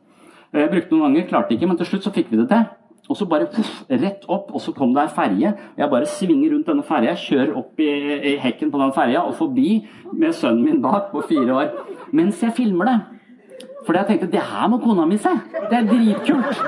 [0.56, 2.64] Jeg brukte noen ganger, klarte ikke, men til slutt så fikk vi det til.
[3.08, 5.54] Og så bare puff, rett opp, og så kom det ei ferje.
[5.80, 7.92] Jeg bare svinger rundt denne ferja, kjører opp i,
[8.34, 9.80] i hekken på den ferja og forbi
[10.12, 11.72] med sønnen min bak på fire år.
[12.12, 12.98] Mens jeg filmer det.
[13.88, 15.32] For jeg tenkte det her må kona mi se!
[15.70, 16.64] Det er dritkult!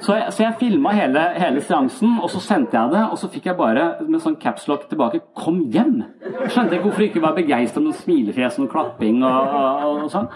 [0.00, 3.02] Så jeg, så jeg filma hele, hele, seansen, og så sendte jeg det.
[3.10, 6.04] Og så fikk jeg bare med sånn capslock tilbake 'Kom hjem!'
[6.46, 10.28] Skjønte ikke hvorfor jeg ikke var begeistra med smilefjes og klapping og, og, og sånn.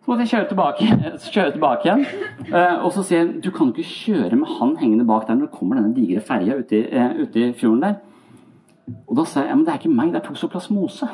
[0.00, 0.86] Så måtte jeg kjøre tilbake,
[1.34, 2.04] kjøre tilbake igjen.
[2.48, 5.50] Uh, og så sier han du kan ikke kjøre med han hengende bak der når
[5.50, 7.98] det kommer denne digre ferja ute, uh, ute, i fjorden der.
[9.06, 11.06] Og da sa jeg men det er ikke meg, det er toksoplasmose.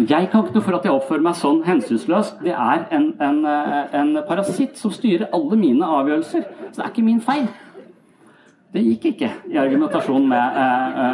[0.00, 2.40] Jeg kan ikke noe for at jeg oppfører meg sånn hensynsløst.
[2.42, 6.48] Det er en, en, eh, en parasitt som styrer alle mine avgjørelser.
[6.72, 7.46] Så det er ikke min feil.
[8.74, 10.58] Det gikk ikke i argumentasjon med,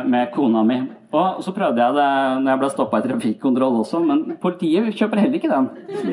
[0.08, 0.78] med kona mi.
[1.14, 2.06] Og så prøvde jeg det
[2.42, 5.68] når jeg ble stoppa i trafikkontroll også, men politiet kjøper heller ikke den.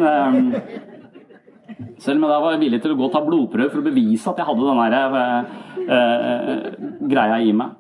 [0.06, 0.52] Ehm,
[1.98, 4.30] selv om jeg da var villig til å gå og ta blodprøve for å bevise
[4.30, 5.56] at jeg hadde den der uh,
[5.90, 7.80] uh, greia i meg.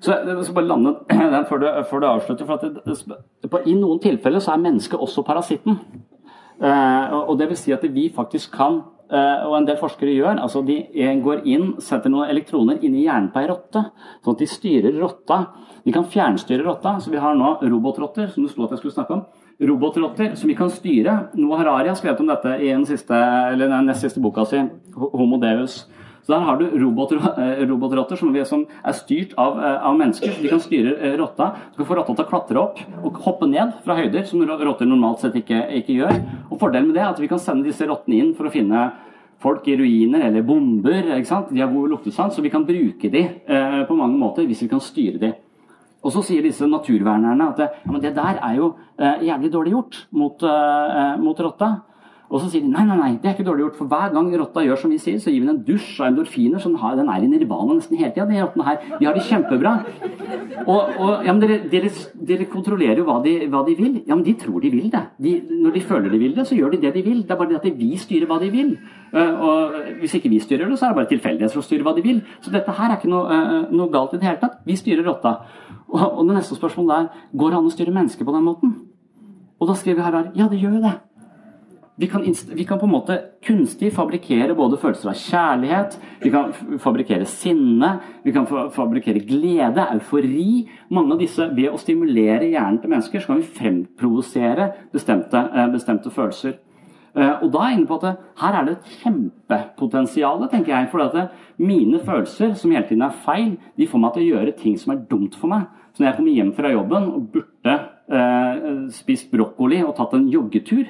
[0.00, 0.94] Så jeg skal bare lande
[1.34, 2.48] den før du, før du avslutter.
[2.48, 5.80] for det, det, I noen tilfeller så er mennesket også parasitten.
[6.58, 10.40] Uh, og det vil si at vi faktisk kan Eh, og en del forskere gjør.
[10.42, 10.78] altså De
[11.24, 13.86] går inn, setter noen elektroner inn i hjernen på ei rotte,
[14.24, 15.38] sånn at de styrer rotta.
[15.84, 16.98] De kan fjernstyre rotta.
[17.00, 19.26] Så vi har nå robotrotter, som du sto at jeg skulle snakke om.
[19.58, 21.14] Robotrotter som vi kan styre.
[21.40, 23.16] Noah Harari har skrevet om dette i den, siste,
[23.58, 24.60] den nest siste boka si,
[24.94, 25.86] 'Homo Deus'.
[26.28, 30.28] Så Der har du eh, robotrotter som, som, er styrt av, eh, av, mennesker.
[30.28, 31.46] så De kan styre rotta.
[31.72, 34.84] Du kan få rotta til å klatre opp og hoppe ned fra høyder, som rotter
[34.84, 36.20] normalt sett ikke, ikke gjør.
[36.50, 38.90] Og Fordelen med det er at vi kan sende disse rottene inn for å finne
[39.40, 41.00] folk i ruiner eller bomber.
[41.08, 44.72] De har god luktesans, så vi kan bruke de eh, på mange måter hvis vi
[44.76, 45.32] kan styre de.
[46.04, 50.02] Og så sier disse naturvernerne at ja, det der er jo eh, jævlig dårlig gjort
[50.12, 51.72] mot, eh, mot rotta.
[52.28, 53.76] Og så sier de nei, nei, nei, det er ikke dårlig gjort.
[53.78, 56.10] For hver gang rotta gjør som vi sier, så gir vi den en dusj av
[56.10, 56.60] endorfiner.
[56.60, 58.26] Så den, den er i nirvana nesten hele tida.
[58.28, 58.82] De rottene her.
[58.98, 59.72] De har det kjempebra.
[60.66, 61.92] Og, og ja, men dere, dere,
[62.28, 63.94] dere kontrollerer jo hva de, hva de, vil.
[64.02, 65.02] Ja, men de tror de vil det.
[65.24, 67.24] De, når de føler de vil det, så gjør de det de vil.
[67.24, 68.74] Det er bare det at vi styrer hva de vil.
[69.14, 71.88] Uh, og hvis ikke vi styrer det, så er det bare tilfeldighet for å styre
[71.88, 72.20] hva de vil.
[72.44, 74.60] Så dette her er ikke noe, uh, noe galt i det hele tatt.
[74.68, 75.38] Vi styrer rotta.
[75.88, 78.76] Og, og det neste spørsmålet er går det an å styre mennesker på den måten.
[79.58, 80.98] Og da skriver Harald ja, det gjør jo det.
[81.98, 82.22] Vi kan,
[82.54, 87.88] vi kan, på en måte kunstig fabrikkere både følelser av kjærlighet, vi kan fabrikkere sinne,
[88.22, 90.68] vi kan fabrikkere glede, eufori.
[90.94, 95.66] Mange av disse, Ved å stimulere hjernen til mennesker så kan vi fremprovosere bestemte, eh,
[95.72, 96.54] bestemte følelser.
[97.16, 100.90] Eh, og da er jeg inne på at her er det et kjempepotensial, tenker jeg.
[100.92, 104.78] For mine følelser, som hele tiden er feil, de får meg til å gjøre ting
[104.78, 105.66] som er dumt for meg.
[105.92, 107.74] Så når jeg kommer hjem fra jobben og burde
[108.06, 110.86] eh, spist brokkoli og tatt en joggetur,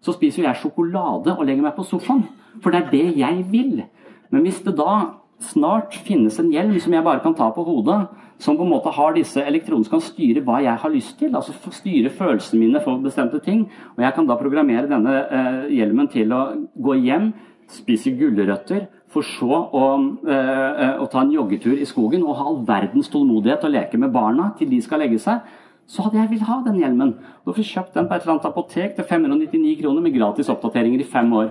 [0.00, 2.24] så spiser jeg sjokolade og legger meg på sofaen.
[2.62, 3.82] For det er det jeg vil.
[4.30, 8.02] Men hvis det da snart finnes en hjelm som jeg bare kan ta på hodet,
[8.40, 11.34] som på en måte har disse elektronene som kan styre hva jeg har lyst til,
[11.36, 16.08] altså styre følelsene mine for bestemte ting, og jeg kan da programmere denne eh, hjelmen
[16.12, 16.42] til å
[16.76, 17.30] gå hjem,
[17.70, 19.86] spise gulrøtter, for så å,
[20.30, 24.12] eh, å ta en joggetur i skogen og ha all verdens tålmodighet og leke med
[24.14, 25.42] barna til de skal legge seg,
[25.90, 27.14] så hadde jeg villet ha den hjelmen.
[27.44, 31.02] Og fikk kjøpt den på et eller annet apotek til 599 kroner med gratis oppdateringer
[31.02, 31.50] i fem år.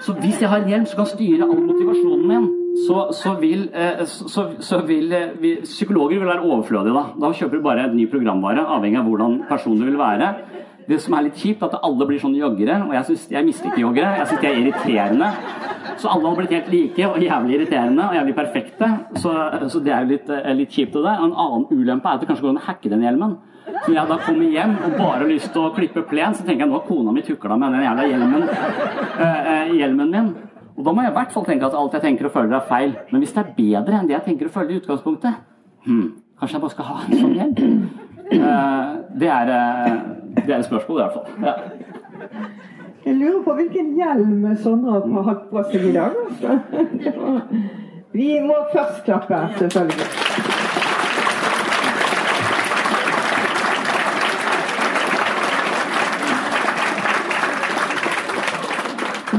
[0.00, 2.48] Så hvis jeg har en hjelm som kan styre all motivasjonen min,
[2.86, 7.04] så, så vil, eh, så, så vil eh, vi, Psykologer vil være overflødige da.
[7.20, 10.30] Da kjøper du bare en ny programvare, avhengig av hvordan personen du vil være.
[10.90, 13.82] Det som er litt kjipt, at alle blir sånne joggere, og jeg, synes, jeg misliker
[13.84, 14.14] joggere.
[14.18, 15.28] Jeg syns de er irriterende.
[16.00, 18.88] Så alle har blitt helt like og jævlig irriterende og jævlig perfekte.
[19.22, 19.34] Så,
[19.70, 20.98] så det er jo litt, eh, litt kjipt.
[20.98, 23.36] Og en annen ulempe er at det kanskje går an å hacke den hjelmen.
[23.70, 26.42] Så når jeg da kommer hjem og bare har lyst til å klippe plen, så
[26.46, 28.48] tenker jeg nå har kona mi tukla med den jævla hjelmen,
[29.28, 30.32] eh, hjelmen min.
[30.76, 32.66] Og da må jeg i hvert fall tenke at alt jeg tenker og føler er
[32.66, 32.96] feil.
[33.12, 35.42] Men hvis det er bedre enn det jeg tenker og føler i utgangspunktet,
[35.86, 36.06] hmm,
[36.40, 37.82] kanskje jeg bare skal ha en sånn hjelm?
[38.32, 39.92] Uh, det, er, uh,
[40.46, 41.46] det er et spørsmål, i hvert fall.
[41.46, 41.52] Ja.
[43.04, 46.18] Jeg lurer på hvilken hjelm Sondre har hatt på seg i dag.
[46.28, 47.40] Altså.
[48.12, 50.06] Vi må først klappe, selvfølgelig.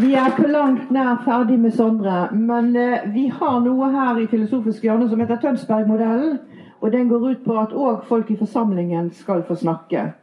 [0.01, 4.27] Vi er på langt nær ferdig med Sondre, men eh, vi har noe her i
[4.31, 6.39] Filosofisk hjørne som heter Tønsberg-modellen.
[6.81, 10.13] Og den går ut på at òg folk i forsamlingen skal få snakke.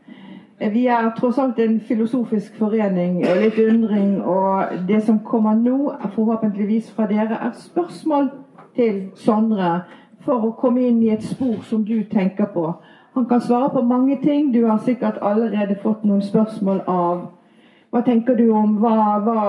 [0.60, 4.22] Eh, vi er tross alt en filosofisk forening, og litt undring.
[4.22, 8.30] Og det som kommer nå, forhåpentligvis fra dere, er spørsmål
[8.76, 9.80] til Sondre.
[10.20, 12.72] For å komme inn i et spor som du tenker på.
[13.14, 14.52] Han kan svare på mange ting.
[14.54, 17.26] Du har sikkert allerede fått noen spørsmål av
[17.90, 19.42] hva tenker du om hva, hva,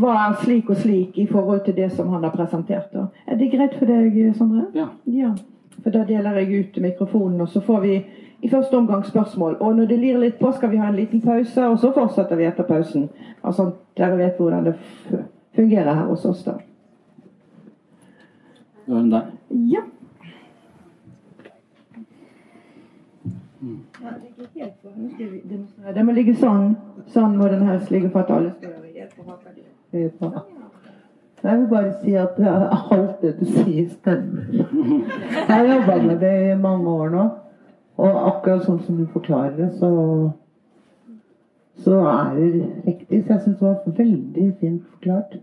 [0.00, 2.90] hva, er slik og slik i forhold til det som han har presentert?
[3.26, 4.64] Er det greit for deg, Sondre?
[4.74, 4.88] Ja.
[5.06, 5.30] ja.
[5.82, 7.94] For da deler jeg ut mikrofonen, og så får vi
[8.44, 9.56] i første omgang spørsmål.
[9.60, 12.36] Og når det lir litt på, skal vi ha en liten pause, og så fortsetter
[12.36, 13.08] vi etter pausen.
[13.42, 14.74] Altså, Dere vet hvordan det
[15.54, 16.58] fungerer her hos oss, da.
[18.86, 19.22] Der?
[19.50, 19.80] Ja.
[25.94, 26.74] Den må ligge sånn.
[27.14, 30.53] Sånn må den helst ligge for at alle skal på.
[31.44, 32.38] Jeg vil bare si at
[32.92, 34.46] alt det du sier, stemmer.
[34.52, 37.24] Jeg har jobba med det i mange år nå.
[38.00, 39.90] Og akkurat sånn som du forklarer det, så,
[41.84, 42.48] så er det
[42.86, 43.20] riktig.
[43.26, 45.36] Så jeg syns det var veldig fint forklart.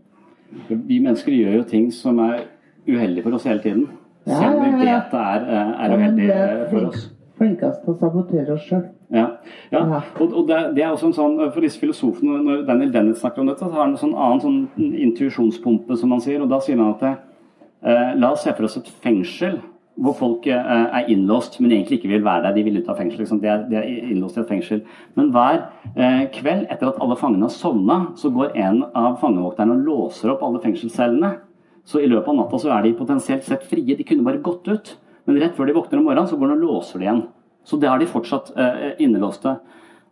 [0.67, 2.43] Vi mennesker gjør jo ting som er
[2.89, 3.87] uheldige for oss hele tiden.
[4.25, 5.49] Selv om vi vet det er,
[5.85, 6.29] er uheldig
[6.73, 7.10] for oss
[7.41, 8.85] flinkest til å sabotere oss sjøl.
[9.11, 9.25] Ja.
[9.73, 9.81] ja.
[10.21, 13.43] Og, og det, det, er også en sånn, For disse filosofene, når Daniel Dennett snakker
[13.43, 16.39] om dette, så har han en sånn annen sånn intuisjonspumpe, som han sier.
[16.43, 19.59] og Da sier han at eh, la oss se for oss et fengsel
[20.01, 20.55] hvor folk eh,
[20.97, 22.55] er innlåst, men egentlig ikke vil være der.
[22.55, 23.21] De vil ut av fengsel.
[23.21, 23.41] Liksom.
[23.43, 24.81] De, er, de, er, innlåst i et fengsel.
[25.19, 29.75] Men hver eh, kveld etter at alle fangene har sovna, så går en av fangevokterne
[29.75, 31.35] og låser opp alle fengselscellene.
[31.87, 33.97] Så i løpet av natta så er de potensielt sett frie.
[33.97, 34.95] De kunne bare gått ut.
[35.27, 37.23] Men rett før de våkner om morgenen, så går de og låser det igjen.
[37.67, 39.55] Så det har de fortsatt eh, innelåste.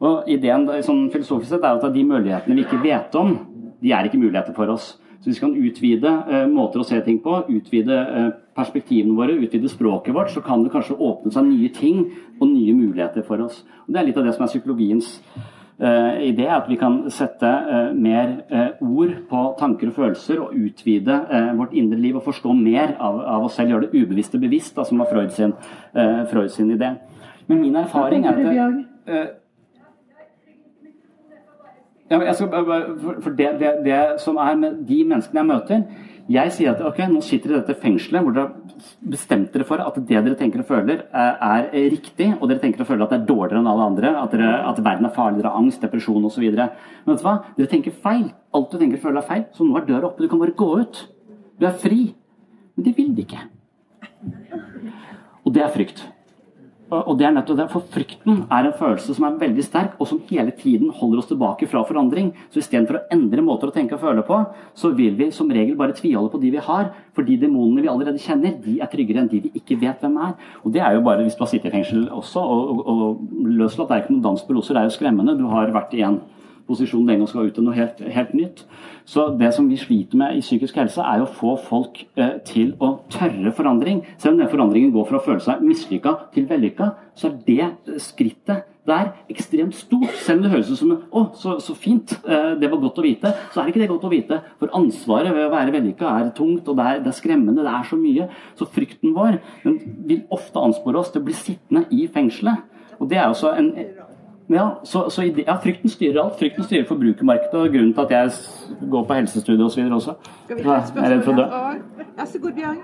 [0.05, 3.33] Og Ideen sånn filosofisk sett er at de mulighetene vi ikke vet om,
[3.79, 4.93] de er ikke muligheter for oss.
[5.19, 9.35] Så hvis vi kan utvide eh, måter å se ting på, utvide eh, perspektivene våre,
[9.35, 12.05] utvide språket vårt, så kan det kanskje åpne seg nye ting
[12.39, 13.65] og nye muligheter for oss.
[13.87, 15.17] Og Det er litt av det som er psykologiens
[15.81, 20.55] uh, det, at vi kan sette uh, mer uh, ord på tanker og følelser og
[20.55, 21.19] utvide
[21.57, 23.73] vårt indre liv og forstå mer av, av, oss selv.
[23.73, 25.53] Gjøre det ubevisste bevisst, da, som var Freud sin,
[26.31, 26.95] Freud sin idé.
[27.47, 29.35] Men min erfaring er at
[32.09, 35.81] ja, for det, det, det, som er med de menneskene jeg møter
[36.29, 38.68] Jeg sier at ok, nå sitter dere i dette fengselet hvor dere
[39.13, 42.83] bestemt dere for at det dere tenker og føler, er, er riktig, og dere tenker
[42.83, 45.41] og føler at det er dårligere enn alle andre, at, dere, at verden er farlig,
[45.41, 46.45] dere har angst, depresjon osv.
[46.49, 47.35] Men vet du hva?
[47.57, 48.27] Dere tenker feil.
[48.55, 49.45] Alt du tenker og føler er feil.
[49.55, 50.25] Så nå er døra oppe.
[50.25, 51.01] Du kan bare gå ut.
[51.59, 52.01] Du er fri.
[52.75, 53.43] Men det vil de ikke.
[55.45, 56.05] Og det er frykt.
[56.89, 60.07] Og det er nettopp det, for Frykten er en følelse som er veldig sterk, og
[60.09, 62.31] som hele tiden holder oss tilbake fra forandring.
[62.49, 64.39] Så istedenfor å endre måter å tenke og føle på,
[64.73, 66.89] så vil vi som regel bare tviholde på de vi har.
[67.13, 70.17] For de demonene vi allerede kjenner, de er tryggere enn de vi ikke vet hvem
[70.25, 70.33] er.
[70.63, 73.53] Og det er jo bare hvis du har sittet i fengsel også, og, og, og
[73.61, 73.93] løslatt.
[73.93, 75.37] Er ikke noen dans på roser, det er jo skremmende.
[75.37, 76.21] Du har vært i en
[76.69, 78.63] posisjon lenge og skal ut til noe helt, helt nytt.
[79.09, 82.75] Så det som vi sliter med i psykisk helse, er å få folk eh, til
[82.77, 84.03] å tørre forandring.
[84.21, 87.99] Selv om den forandringen går fra å føle seg mislykka til vellykka, så er det
[88.05, 90.13] skrittet der ekstremt stort.
[90.23, 93.05] Selv om det høres ut som å, så, så fint, eh, det var godt å
[93.05, 94.41] vite, så er ikke det godt å vite.
[94.61, 97.73] For ansvaret ved å være vellykka er tungt, og det er, det er skremmende, det
[97.73, 98.29] er så mye.
[98.59, 102.65] Så frykten vår vil ofte anspore oss til å bli sittende i fengselet.
[102.99, 103.73] Og det er også en
[104.49, 106.39] ja, så, så ja, frykten styrer alt.
[106.39, 108.31] Frykten styrer forbrukermarkedet, og grunnen til at jeg
[108.91, 109.81] går på helsestudiet osv.
[109.81, 110.13] også.
[110.45, 111.35] Skal vi ta et spørsmål?
[112.17, 112.77] Vær så god, Bjørn.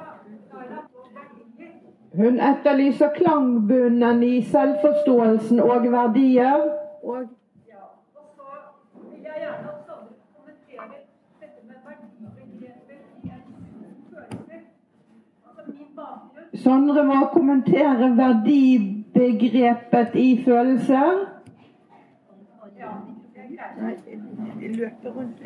[2.16, 6.62] Hun etterlyser klangbunnen i selvforståelsen og verdier.
[7.04, 7.18] Og
[16.56, 21.35] Sondre må kommentere verdibegrepet i følelser.
[23.76, 25.46] Løper rundt.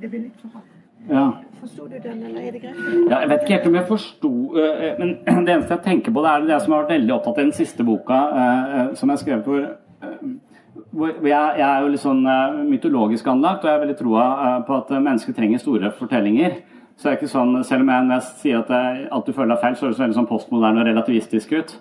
[0.00, 0.74] Det blir litt for hardt.
[1.08, 1.24] Ja.
[1.60, 2.76] Forsto du den, eller er det greit?
[3.10, 5.10] Ja, jeg vet ikke helt om jeg forsto uh, Men
[5.44, 7.56] det eneste jeg tenker på, det er det som har vært veldig opptatt i den
[7.56, 12.22] siste boka uh, som jeg skrev hvor jeg, jeg, er jo litt sånn
[12.68, 14.24] mytologisk anlagt, og jeg er veldig troa
[14.66, 16.54] på at mennesker trenger store fortellinger.
[16.94, 18.70] Så det er ikke sånn, Selv om jeg, når jeg sier at
[19.10, 21.74] alt du føler deg feil, så høres det veldig sånn postmoderne og relativistisk ut.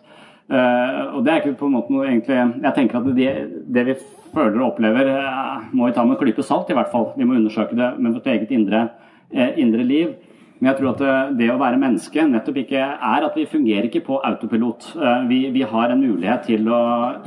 [0.51, 3.29] Uh, og det er ikke på en måte noe egentlig Jeg tenker at det,
[3.71, 3.93] det vi
[4.33, 7.13] føler og opplever, uh, må vi ta med en klype salt, i hvert fall.
[7.15, 8.89] Vi må undersøke det med vårt eget indre,
[9.31, 10.13] uh, indre liv.
[10.59, 14.03] Men jeg tror at det å være menneske nettopp ikke er at vi fungerer ikke
[14.05, 14.85] på autopilot.
[15.27, 16.77] Vi, vi har en mulighet til å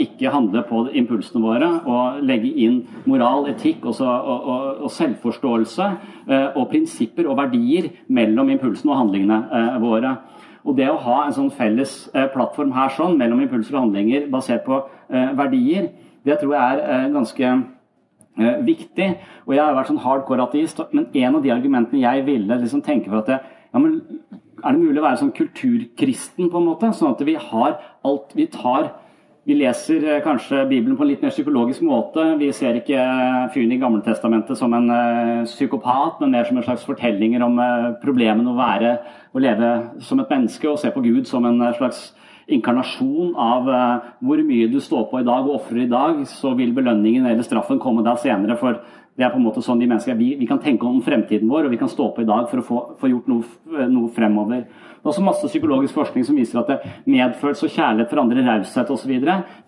[0.00, 5.90] ikke handle på impulsene våre og legge inn moral, etikk også, og, og, og, selvforståelse
[6.46, 10.14] og prinsipper og verdier mellom impulsene og handlingene våre.
[10.66, 11.94] Og det å ha en sånn felles
[12.34, 14.80] plattform her sånn, mellom impulser og handlinger basert på
[15.38, 15.92] verdier,
[16.26, 17.50] det tror jeg er ganske
[18.36, 19.06] Eh, viktig.
[19.48, 22.82] Og jeg har vært sånn hardcore ateist, men en av de argumentene jeg ville liksom
[22.84, 23.38] tenke for at det,
[23.72, 24.02] ja, men
[24.64, 26.88] Er det mulig å være sånn kulturkristen, på en måte?
[26.96, 28.88] Sånn at vi har alt vi tar
[29.46, 32.24] Vi leser eh, kanskje Bibelen på en litt mer psykologisk måte.
[32.40, 36.66] Vi ser ikke eh, fyren i Gamletestamentet som en uh, psykopat, men mer som en
[36.66, 37.60] slags fortellinger om
[38.02, 38.96] problemene å være
[39.30, 39.70] å leve
[40.02, 42.08] som et menneske og se på Gud som en slags
[42.50, 43.70] inkarnasjon av
[44.22, 47.46] hvor mye du står på i dag og ofrer i dag, så vil belønningen eller
[47.46, 48.58] straffen komme da senere.
[48.58, 48.82] for
[49.16, 51.66] det er på en måte sånn de mennesker, vi, vi kan tenke om fremtiden vår,
[51.66, 54.66] og vi kan stå på i dag for å få, få gjort noe, noe, fremover.
[54.66, 58.92] Det er også masse psykologisk forskning som viser at medfølelse og kjærlighet for andre, raushet
[58.92, 59.14] osv.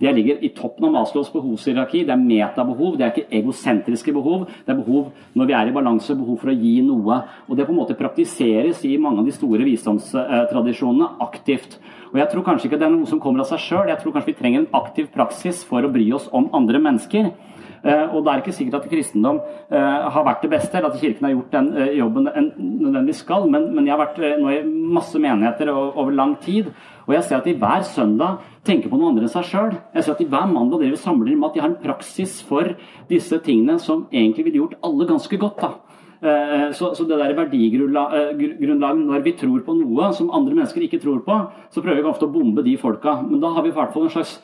[0.03, 2.03] det ligger i toppen av Maslows behovshierarki.
[2.05, 4.49] Det er metabehov, det er ikke egosentriske behov.
[4.66, 7.22] Det er behov når vi er i balanse, behov for å gi noe.
[7.46, 11.78] Og det på en måte praktiseres i mange av de store visdomstradisjonene aktivt.
[12.11, 13.88] Og jeg tror kanskje ikke det er noe som kommer av seg sjøl.
[13.88, 17.30] Jeg tror kanskje vi trenger en aktiv praksis for å bry oss om andre mennesker.
[17.85, 21.01] Uh, og det er ikke sikkert at kristendom uh, har vært det beste, eller at
[21.01, 24.53] kirken har gjort den uh, jobben den nødvendigvis skal, men, men, jeg har vært nå
[24.53, 24.62] i
[24.99, 26.72] masse menigheter over, lang tid,
[27.07, 29.76] og jeg ser at de hver søndag tenker på noe andre enn seg sjøl.
[29.95, 32.74] Jeg ser at de hver mandag driver samler med at de har en praksis for
[33.09, 35.62] disse tingene som egentlig ville gjort alle ganske godt.
[35.62, 35.99] da.
[36.20, 40.99] Eh, så, så, det der verdigrunnlaget når vi tror på noe som andre mennesker ikke
[41.03, 41.37] tror på,
[41.70, 43.20] så prøver vi ofte å bombe de folka.
[43.22, 44.39] Men da har vi i hvert fall en slags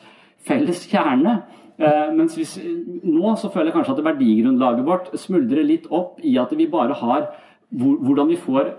[0.47, 1.41] felles kjerne.
[1.75, 2.53] Eh, mens hvis,
[3.03, 6.95] nå så føler jeg kanskje at verdigrunnlaget vårt smuldrer litt opp i at vi bare
[7.01, 7.27] har
[7.75, 8.69] hvordan vi får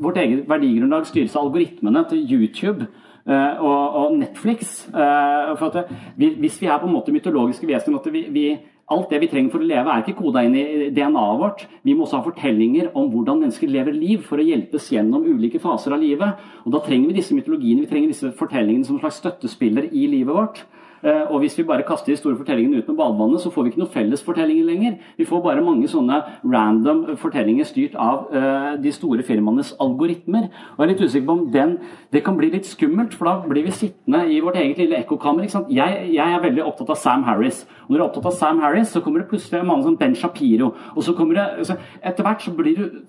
[0.00, 2.88] vårt eget verdigrunnlag styres av algoritmene til YouTube.
[3.28, 4.88] Uh, og, og, Netflix.
[4.88, 8.46] Uh, for at vi, hvis vi er på en måte mytologiske vesener, at vi, vi,
[8.90, 11.60] Alt det vi trenger for å leve, er ikke koda inn i DNA-et vårt.
[11.86, 15.60] Vi må også ha fortellinger om hvordan mennesker lever liv for å hjelpes gjennom ulike
[15.62, 16.40] faser av livet.
[16.64, 20.08] Og Da trenger vi disse mytologiene, vi trenger disse fortellingene som en slags støttespiller i
[20.10, 20.64] livet vårt.
[21.02, 23.72] Eh, og hvis vi bare kaster de store fortellingene ut med badevannet, så får vi
[23.72, 24.96] ikke noen felles fortellinger lenger.
[25.16, 30.48] Vi får bare mange sånne random fortellinger styrt av uh, de store firmaenes algoritmer.
[30.74, 31.76] Og jeg er litt usikker på om den
[32.12, 35.46] Det kan bli litt skummelt, for da blir vi sittende i vårt eget lille ekkokammer.
[35.70, 37.62] Jeg, jeg, er veldig opptatt av Sam Harris.
[37.86, 39.96] Og når du er opptatt av Sam Harris, så kommer det plutselig en mann som
[39.96, 40.74] Ben Shapiro.
[40.96, 43.00] Og så kommer det Etter hvert så blir du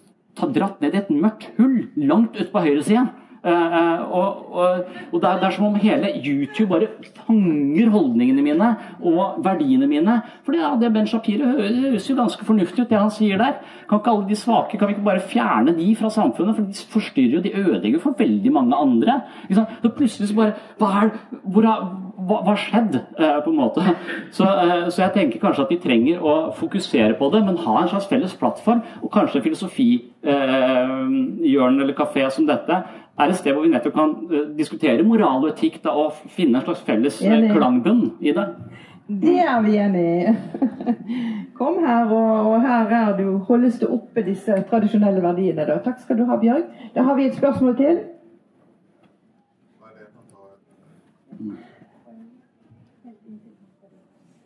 [0.54, 3.10] dratt ned i et mørkt hull langt ute på høyresida.
[3.42, 8.44] Uh, og, og, og det, er, det, er, som om hele YouTube bare fanger holdningene
[8.46, 8.68] mine
[9.02, 10.20] og verdiene mine.
[10.46, 13.58] For ja, det Ben Shapiro høres jo ganske fornuftig ut, det han sier der.
[13.89, 16.56] Kan ikke alle de svake kan vi ikke bare fjerne de fra samfunnet?
[16.56, 19.22] For de forstyrrer jo, de ødelegger for veldig mange andre.
[19.50, 21.14] Så plutselig så bare Hva er
[21.44, 21.82] hvor er,
[22.28, 22.96] hva har skjedd?
[23.18, 23.82] Eh, på en måte.
[24.36, 27.74] Så, eh, så, jeg tenker kanskje at vi trenger å fokusere på det, men ha
[27.82, 32.76] en slags felles plattform, og kanskje filosofihjørne eller kafé som dette
[33.22, 36.59] er et sted hvor vi nettopp kan uh, diskutere moral og etikk da, og finne
[36.59, 38.47] en slags felles uh, klangbunn i det.
[39.22, 40.34] Det er vi enig i.
[41.59, 45.65] Kom her, og, og her er du, holdes det oppe disse tradisjonelle verdiene.
[45.67, 45.82] Da.
[45.84, 46.69] Takk skal du ha, Bjørg.
[46.95, 47.99] Da har vi et spørsmål til.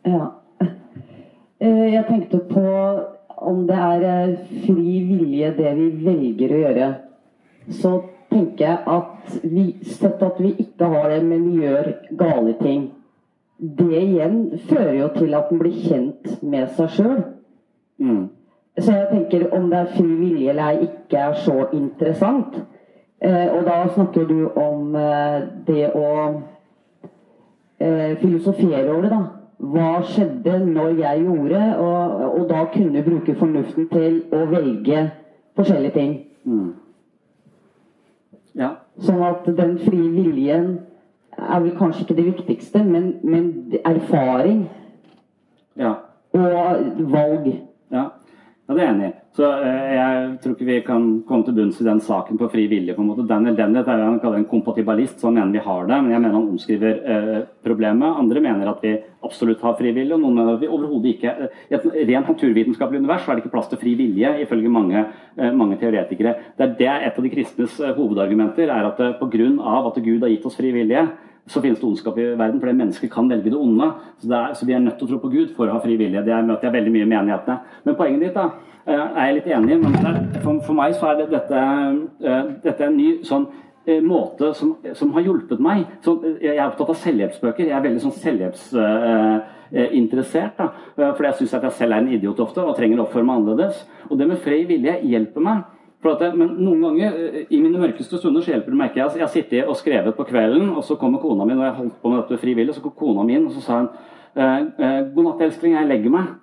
[0.06, 0.26] Ja.
[1.60, 2.66] Eh, Jeg tenkte på
[3.36, 6.90] om det er eh, fri vilje det vi velger å gjøre.
[7.70, 7.92] Så
[8.36, 9.66] tenker jeg at vi,
[9.96, 12.86] sett at vi ikke har det, men vi gjør gale ting.
[13.56, 17.22] Det igjen fører jo til at en blir kjent med seg sjøl.
[18.76, 22.58] Så jeg tenker om det er fri vilje eller ei, ikke er så interessant.
[23.24, 26.10] Eh, og da snakker du om eh, det å
[27.80, 29.22] eh, filosofere over det, da.
[29.56, 35.06] Hva skjedde når jeg gjorde, og, og da kunne bruke fornuften til å velge
[35.56, 36.18] forskjellige ting.
[38.56, 38.70] Ja.
[39.04, 40.68] Sånn at den frie viljen
[41.36, 43.50] er vel kanskje ikke det viktigste, men, men
[43.84, 44.66] erfaring
[45.76, 45.94] Ja.
[46.32, 47.50] og valg.
[48.66, 49.08] Ja, det er enig.
[49.36, 52.64] Så eh, jeg tror ikke vi kan komme til bunns i den saken på fri
[52.66, 52.96] vilje.
[52.96, 53.26] på en måte.
[53.28, 55.98] Daniel Dennett er jo han kaller en kompatibilist, så han mener vi har det.
[56.02, 58.18] Men jeg mener han omskriver eh, problemet.
[58.24, 61.34] Andre mener at vi absolutt har fri vilje, og noen mener at vi overhodet ikke
[61.46, 65.04] eh, I et rent naturvitenskapelig univers er det ikke plass til fri vilje, ifølge mange,
[65.38, 66.34] eh, mange teoretikere.
[66.58, 69.78] Det er, det et av de kristnes eh, hovedargumenter, er at eh, pga.
[69.86, 71.06] at Gud har gitt oss fri vilje,
[71.46, 73.92] så finnes det ondskap i verden, fordi mennesker kan velge det onde.
[74.18, 75.80] Så, det er, så vi er nødt til å tro på Gud for å ha
[75.82, 76.24] fri vilje.
[76.24, 77.58] Det er- møter jeg veldig mye i menighetene.
[77.84, 78.50] Men poenget ditt da,
[78.86, 79.76] eh, er jeg litt enig i.
[79.76, 79.92] Men
[80.42, 81.54] for, for meg så er det, dette,
[82.64, 83.46] dette er en ny sånn
[83.86, 85.86] eh, måte som, som har hjulpet meg.
[86.02, 87.66] Så, eh, jeg er opptatt av selvhjelpsbøker.
[87.66, 90.58] Jeg er veldig sånn selvhjelpsinteressert.
[90.58, 90.64] Uh,
[90.98, 93.26] uh, fordi jeg syns at jeg selv er en idiot ofte og trenger å oppføre
[93.26, 93.76] meg annerledes.
[94.10, 95.58] Og det med fri vilje hjelper meg.
[96.04, 99.00] At, men noen ganger, eh, i mine mørkeste stunder, så hjelper det meg ikke.
[99.00, 101.78] Jeg, jeg har sittet og skrevet på kvelden, og så kommer kona mi, og jeg
[101.80, 103.88] holdt på med dette frivillig, så kom kona mi inn, og så sa hun
[104.36, 106.34] eh, eh, 'God natt, elskling, jeg legger meg'.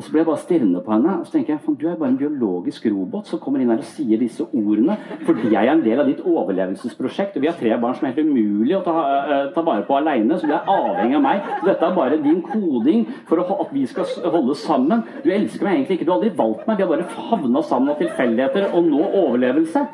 [0.00, 2.08] Og så ble jeg bare stirrende på henne, og så tenker jeg du er bare
[2.14, 4.94] en biologisk robot som kommer inn her og sier disse ordene
[5.26, 8.14] fordi jeg er en del av ditt overlevelsesprosjekt, og vi har tre barn som er
[8.14, 11.44] helt umulig å ta, uh, ta vare på alene, så du er avhengig av meg.
[11.58, 15.04] Så dette er bare din koding for å, at vi skal holde sammen.
[15.20, 17.92] Du elsker meg egentlig ikke, du har aldri valgt meg, vi har bare havna sammen
[17.92, 19.84] av tilfeldigheter og nå overlevelse.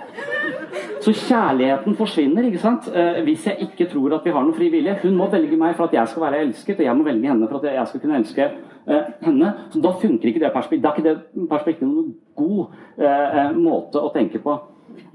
[1.02, 2.86] Så kjærligheten forsvinner, ikke sant?
[2.94, 4.96] Eh, hvis jeg ikke tror at vi har noen fri vilje.
[5.02, 7.50] Hun må velge meg for at jeg skal være elsket, og jeg må velge henne
[7.50, 8.48] for at jeg skal kunne elske
[8.86, 9.52] henne.
[9.72, 10.84] Så da funker ikke det perspektivet.
[10.84, 12.60] Da er ikke det perspektivet noen god
[13.00, 14.58] eh, eh, måte å tenke på.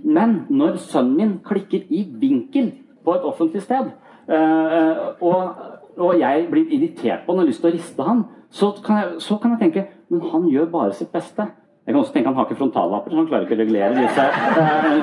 [0.03, 2.73] Men når sønnen min klikker i vinkel
[3.05, 3.93] på et offentlig sted,
[4.27, 5.63] eh, og,
[5.97, 8.99] og jeg blir irritert på han og har lyst til å riste han, så kan,
[8.99, 11.45] jeg, så kan jeg tenke men han gjør bare sitt beste.
[11.85, 14.25] Jeg kan også tenke Han har ikke frontallapper, så han klarer ikke å regulere disse,
[14.61, 14.97] eh,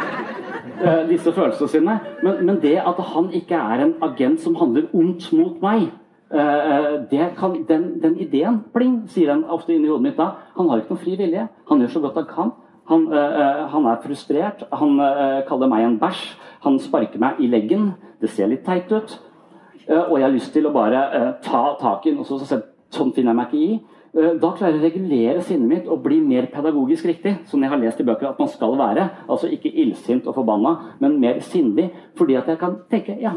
[0.84, 1.94] eh, disse følelsene sine.
[2.22, 6.07] Men, men det at han ikke er en agent som handler ondt mot meg, eh,
[6.30, 10.32] kan, den, den ideen Pling, sier den ofte inni hodet mitt da.
[10.58, 11.46] Han har ikke noen fri vilje.
[11.70, 12.52] Han gjør så godt han kan.
[12.88, 14.64] Han, eh, eh, han er frustrert.
[14.72, 16.24] Han eh, kaller meg en bæsj.
[16.64, 17.92] Han sparker meg i leggen.
[18.20, 19.18] Det ser litt teit ut.
[19.88, 22.62] Eh, og jeg har lyst til å bare eh, ta tak i den så, så,
[22.88, 23.74] Sånn finner jeg meg ikke i.
[24.16, 27.68] Eh, Da klarer jeg å regulere sinnet mitt og bli mer pedagogisk riktig, som jeg
[27.68, 29.04] har lest i bøker at man skal være.
[29.28, 31.90] Altså ikke illsint og forbanna, men mer sindig.
[32.16, 33.36] Fordi at jeg kan tenke ja,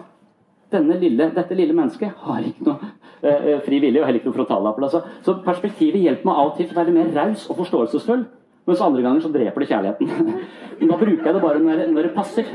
[0.80, 2.92] lille, dette lille mennesket har ikke noe
[3.22, 4.84] eh, fri vilje og heller ikke noe frontallappel.
[4.88, 5.02] Altså.
[5.26, 8.26] Så perspektivet hjelper meg av og til til å være mer raus og forståelsesfull.
[8.70, 10.38] Mens andre ganger så dreper det kjærligheten.
[10.80, 12.48] Men da bruker jeg det bare når, når det passer.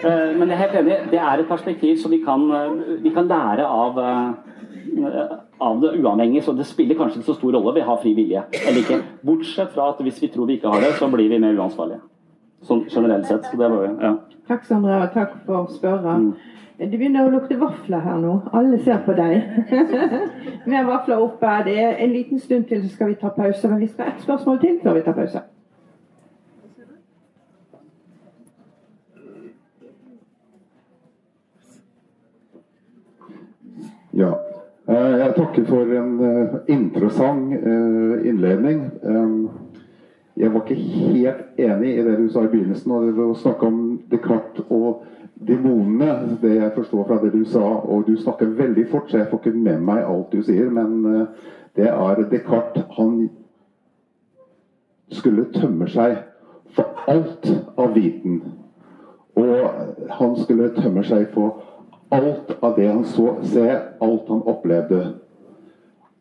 [0.00, 3.12] Eh, Men jeg er helt enig, det er et perspektiv som vi kan, eh, vi
[3.14, 6.42] kan lære av, eh, av det uavhengig.
[6.44, 9.02] Så det spiller kanskje ikke så stor rolle vi har fri vilje eller ikke.
[9.24, 12.00] Bortsett fra at hvis vi tror vi ikke har det, så blir vi mer uansvarlige.
[12.64, 13.44] Sånn generelt sett.
[13.44, 14.16] Så det var jo, ja.
[14.48, 16.34] Takk, Sandra, og takk for spørsmålet.
[16.80, 18.38] Det begynner å lukte vafler her nå.
[18.56, 19.42] Alle ser på deg.
[20.70, 21.48] Mer vafler oppe.
[21.66, 23.68] Det er en liten stund til, så skal vi ta pause.
[23.68, 25.42] Men vi skal ha ett spørsmål til før vi tar pause.
[34.16, 34.32] Ja.
[34.88, 38.86] Eh, Jeg takker for en eh, interessant eh, innledning.
[39.04, 39.28] Eh,
[40.40, 43.36] Jeg var ikke helt enig i det du sa i begynnelsen, og det var å
[43.36, 45.02] snakke om Descartes og
[45.46, 46.38] demonene.
[46.42, 49.42] Det jeg forstår fra det du sa, og du snakker veldig fort, så jeg får
[49.42, 50.70] ikke med meg alt du sier.
[50.70, 51.26] Men eh,
[51.76, 53.28] det er Descartes Han
[55.10, 56.18] skulle tømme seg
[56.76, 58.42] for alt av viten.
[59.38, 61.62] Og han skulle tømme seg for
[62.10, 63.66] alt av det han så, se
[64.02, 65.02] alt han opplevde.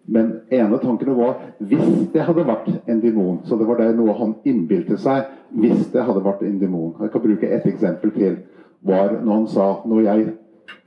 [0.10, 4.16] Men ene tanken var hvis det hadde vært en demon, så det var det noe
[4.18, 6.96] han innbilte seg hvis det hadde vært en demon.
[7.02, 8.40] Jeg kan bruke et eksempel til.
[8.82, 10.26] Var når han sa når jeg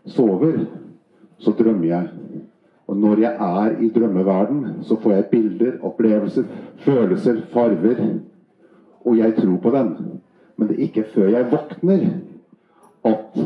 [0.06, 0.64] sover,
[1.38, 2.08] så drømmer jeg.
[2.86, 6.44] Og når jeg er i drømmeverden, så får jeg bilder, opplevelser,
[6.84, 8.02] følelser, farver.
[9.04, 9.94] Og jeg tror på dem.
[10.56, 12.04] Men det er ikke før jeg våkner
[13.04, 13.40] at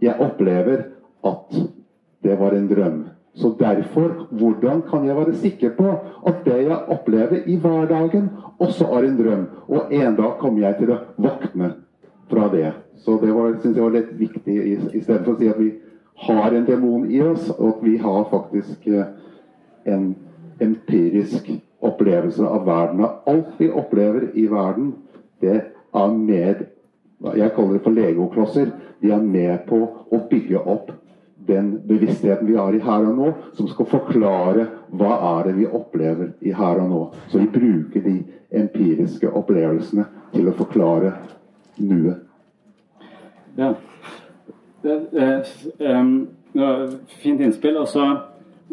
[0.00, 0.84] jeg opplever
[1.24, 1.58] at
[2.22, 3.04] det var en drøm.
[3.34, 5.88] Så derfor, hvordan kan jeg være sikker på
[6.26, 9.46] at det jeg opplever i hverdagen, også er en drøm?
[9.68, 11.72] Og en dag kommer jeg til å våkne
[12.30, 12.72] fra det.
[13.04, 14.56] Så det syns jeg var litt viktig,
[14.94, 15.72] istedenfor å si at vi
[16.26, 19.06] har en demon i oss, og at vi har faktisk eh,
[19.84, 20.14] en
[20.62, 21.50] empirisk
[21.84, 23.02] opplevelse av verden.
[23.04, 24.94] Og alt vi opplever i verden,
[25.40, 25.60] det
[25.94, 26.70] er med
[27.24, 28.72] Jeg kaller det for legoklosser.
[29.00, 29.78] De er med på
[30.12, 30.90] å bygge opp
[31.46, 35.66] den bevisstheten vi har i her og nå, som skal forklare hva er det vi
[35.66, 37.00] opplever i her og nå.
[37.28, 38.18] Så vi bruker de
[38.60, 40.04] empiriske opplevelsene
[40.34, 41.14] til å forklare
[41.76, 42.22] nuet.
[43.56, 43.74] Ja.
[44.82, 46.90] Det, det var
[47.22, 47.76] fint innspill.
[47.80, 48.04] Også,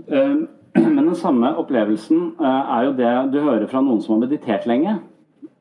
[0.75, 4.67] men den samme opplevelsen eh, er jo det du hører fra noen som har meditert
[4.69, 4.97] lenge.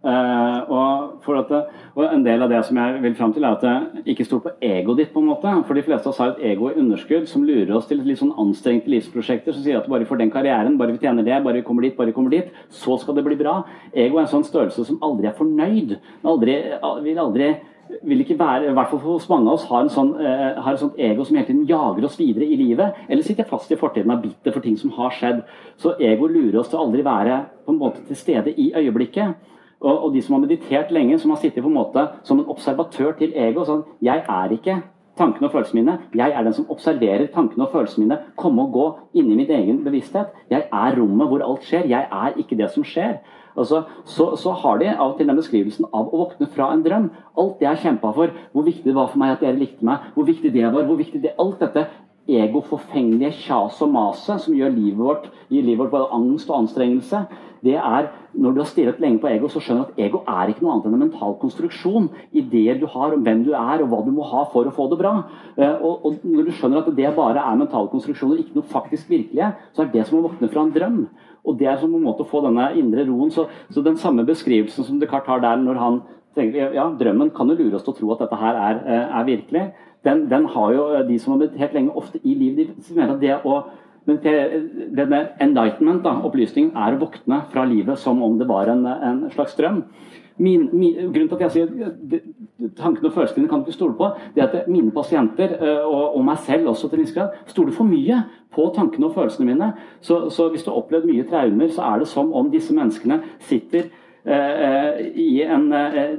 [0.00, 1.50] Eh, og, at
[1.92, 4.40] og En del av det som jeg vil fram til, er at jeg ikke stol
[4.40, 5.12] på egoet ditt.
[5.12, 5.52] på en måte.
[5.66, 8.18] For de fleste av oss har et ego i underskudd som lurer oss til litt
[8.18, 11.42] sånn anstrengte livsprosjekter som sier at bare vi får den karrieren, bare vi tjener det,
[11.44, 13.60] bare vi kommer dit, bare vi kommer dit, så skal det bli bra.
[13.92, 15.98] Ego er en sånn størrelse som aldri er fornøyd.
[16.24, 16.56] Aldri,
[17.04, 17.52] vil aldri
[18.06, 20.76] vil ikke være, i hvert fall hos mange av oss, har, en sånn, eh, har
[20.76, 23.78] et sånt ego som hele tiden jager oss videre i livet, eller sitter fast i
[23.80, 25.42] fortiden og er bitter for ting som har skjedd.
[25.80, 29.34] Så ego lurer oss til å aldri være på en måte til stede i øyeblikket.
[29.80, 32.48] Og, og de som har meditert lenge, som har sittet på en måte som en
[32.52, 34.80] observatør til ego sånn, Jeg er ikke
[35.20, 35.98] tankene og følelsene mine.
[36.16, 38.86] Jeg er den som observerer tankene og følelsene mine komme og gå
[39.20, 40.32] inni min egen bevissthet.
[40.50, 41.88] Jeg er rommet hvor alt skjer.
[41.90, 43.20] Jeg er ikke det som skjer.
[43.58, 46.84] Altså, så, så har de av og til den beskrivelsen av å våkne fra en
[46.84, 47.10] drøm.
[47.40, 50.12] Alt det jeg kjempa for, hvor viktig det var for meg at dere likte meg,
[50.14, 51.88] hvor viktig det var, hvor viktig det Alt dette
[52.38, 57.24] ego-forfengelige kjaset og maset som gjør livet vårt, gir livet vårt både angst og anstrengelse,
[57.60, 60.50] det er når du har stirret lenge på ego, så skjønner du at ego er
[60.50, 62.06] ikke noe annet enn en mental konstruksjon.
[62.32, 64.86] Ideer du har om hvem du er og hva du må ha for å få
[64.92, 65.12] det bra.
[65.56, 69.10] Eh, Og, og når du skjønner at det bare er mentale konstruksjoner, ikke noe faktisk
[69.10, 71.02] virkelige, så er det som å våkne fra en drøm.
[71.44, 73.32] Og det er som en måte å få denne indre roen.
[73.34, 76.00] Så, så den samme beskrivelsen som Descartes har der når han
[76.38, 79.16] tenker ja, drømmen kan jo lure oss til å tro at dette her er, eh,
[79.20, 79.64] er virkelig.
[80.04, 82.74] Den, den har jo eh, de som har meditert lenge, ofte i livet.
[82.76, 83.62] De mener at det å
[84.10, 89.20] denne enlightenment, da, opplysningen, er å våkne fra livet som om det var en, en
[89.34, 89.84] slags drøm.
[90.40, 94.08] Min, min, grunnen til at jeg sier tankene og følelsene kan du ikke stole på,
[94.32, 97.36] det er at mine pasienter, eh, og, og meg selv også til en viss grad,
[97.50, 98.22] stoler for mye
[98.54, 99.72] på tankene og følelsene mine.
[100.00, 103.20] Så, så hvis du har opplevd mye traumer, så er det som om disse menneskene
[103.50, 103.90] sitter
[104.24, 106.16] eh, eh, i en eh,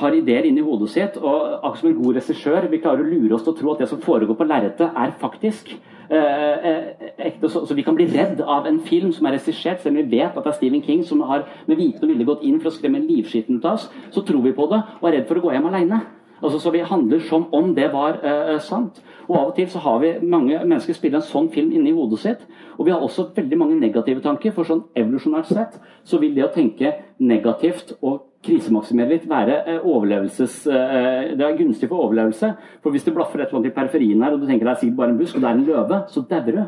[0.00, 3.36] har ideer inni hodet sitt, og akkurat som en god regissør vil klare å lure
[3.36, 7.50] oss til å tro at det som foregår på lerretet, er faktisk eh, eh, ekte.
[7.52, 10.36] Så, vi kan bli redd av en film som er regissert, selv om vi vet
[10.36, 12.76] at det er Stephen King som har med viten og vilje gått inn for å
[12.76, 15.48] skremme livskitten ut av oss, så tror vi på det og er redd for å
[15.48, 16.04] gå hjem aleine.
[16.42, 19.02] Altså, så Vi handler som om det var eh, sant.
[19.28, 22.20] Og Av og til så har vi mange mennesker spille en sånn film inni hodet
[22.20, 22.44] sitt.
[22.78, 24.52] Og vi har også veldig mange negative tanker.
[24.52, 29.84] For sånn evolusjonært sett så vil det å tenke negativt og krisemaksimere litt være eh,
[29.84, 30.58] overlevelses...
[30.70, 32.52] Eh, det er gunstig for overlevelse.
[32.82, 34.82] For hvis du blaffer et eller annet i periferien her, og du tenker det er
[34.84, 36.62] sikkert bare en busk, og det er en løve, så dauer du.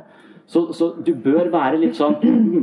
[0.49, 2.15] Så, så du bør være litt sånn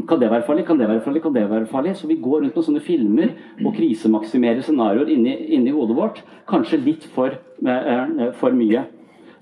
[0.10, 0.64] Kan det være farlig?
[0.66, 1.22] Kan det være farlig?
[1.22, 1.92] Kan det være farlig?
[2.00, 6.24] Så vi går rundt med sånne filmer og krisemaksimerer scenarioer inni, inni hodet vårt.
[6.50, 8.88] Kanskje litt for, eh, for mye.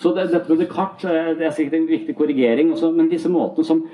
[0.03, 3.67] Så det, dette med Descartes det er sikkert en viktig korrigering, også, men disse måtene
[3.67, 3.85] som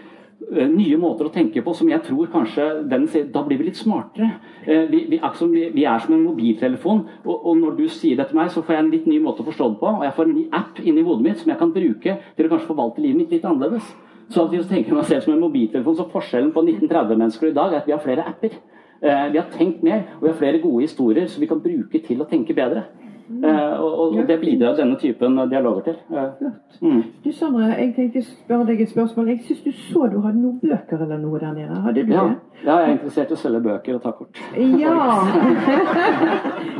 [0.49, 3.77] nye måter å tenke på som jeg tror kanskje den sier Da blir vi litt
[3.77, 4.29] smartere.
[4.65, 8.15] Eh, Vi, vi, er, som, vi er som en mobiltelefon, og, og når du sier
[8.17, 9.91] det til meg, så får jeg en litt ny måte å forstå det på.
[9.99, 12.53] Og jeg får en ny app inni hodet mitt som jeg kan bruke til å
[12.53, 13.91] kanskje forvalte livet mitt litt annerledes.
[14.29, 17.49] Så av og til tenker jeg meg selv som en mobiltelefon, så forskjellen på 1930-mennesker
[17.49, 18.55] i dag er at vi har flere apper.
[19.01, 21.99] Eh, Vi har tenkt mer, og vi har flere gode historier som vi kan bruke
[22.05, 22.83] til å tenke bedre.
[23.29, 25.97] Eh, og, og det bidrar denne typen dialoger til.
[26.09, 26.47] Eh,
[26.81, 27.01] mm.
[27.23, 29.27] Du Sandra, jeg tenkte spørre deg et spørsmål.
[29.35, 31.81] Jeg syns du så du hadde noen bøker eller noe der nede.
[31.85, 32.63] Hadde du Ja, det?
[32.65, 34.41] ja, jeg er interessert i å selge bøker og ta kort.
[34.57, 34.95] Ja!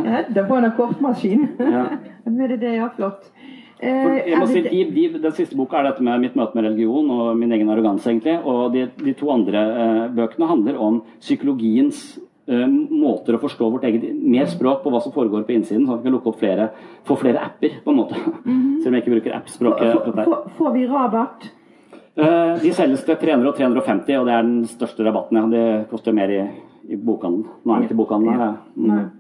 [0.10, 1.46] Hedda på en kortmaskin.
[1.60, 1.86] Ja.
[2.26, 3.30] Men det, det er flott.
[3.80, 7.38] Eh, si, de, de, Den siste boka er dette med mitt møte med religion og
[7.40, 8.10] min egen arroganse.
[8.12, 13.68] egentlig, og De, de to andre eh, bøkene handler om psykologiens eh, måter å forstå
[13.72, 16.32] vårt eget Mer språk på hva som foregår på innsiden, sånn at vi kan lukke
[16.32, 16.70] opp flere,
[17.06, 17.80] få flere apper.
[17.84, 18.16] på en måte.
[18.16, 20.56] Selv om jeg ikke bruker app-språket.
[20.58, 21.50] Får, vi rabatt?
[22.18, 25.38] Eh, De selges til 300 og 350, og det er den største rabatten.
[25.38, 25.46] Ja.
[25.54, 26.42] Det koster mer i,
[26.90, 27.46] i bokhandelen.
[27.66, 28.40] Nå er vi ikke bokhandelen.
[28.40, 28.54] Ja.
[28.76, 29.12] Mm.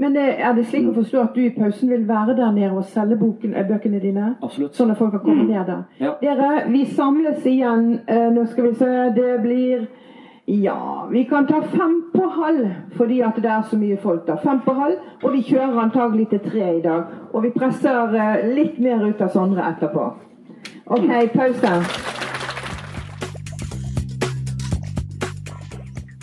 [0.00, 2.84] Men er det slik å forstå at du i pausen vil være der nede og
[2.88, 4.30] selge boken, eh, bøkene dine?
[4.42, 4.72] Absolutt.
[4.78, 5.50] Sånn at folk kan komme Mm.
[5.52, 5.82] ned der.
[6.00, 6.14] Ja.
[6.22, 8.00] Dere, vi samles igjen.
[8.08, 9.86] Eh, nå skal vi se, det blir
[10.44, 14.38] Ja, vi kan ta fem på halv, fordi at det er så mye folk da.
[14.40, 17.12] Fem på halv, og vi kjører antagelig til tre i dag.
[17.32, 20.06] Og vi presser eh, litt mer ut av Sondre etterpå.
[20.90, 21.74] OK, pause.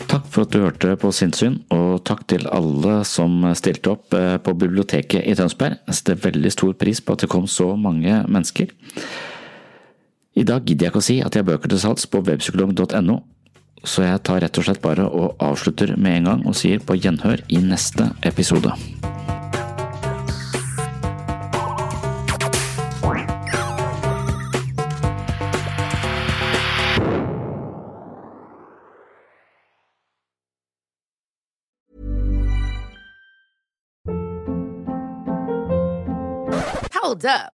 [0.08, 4.36] Takk for at du hørte på Sinnssyn, og takk til alle som stilte opp eh,
[4.42, 5.78] på biblioteket i Tønsberg.
[5.86, 8.74] Jeg setter veldig stor pris på at det kom så mange mennesker.
[10.38, 13.22] I dag gidder jeg ikke å si at jeg har bøker til salgs på webpsykolog.no,
[13.84, 16.98] så jeg tar rett og slett bare og avslutter med en gang og sier på
[16.98, 18.74] gjenhør i neste episode.
[37.08, 37.57] Hold up.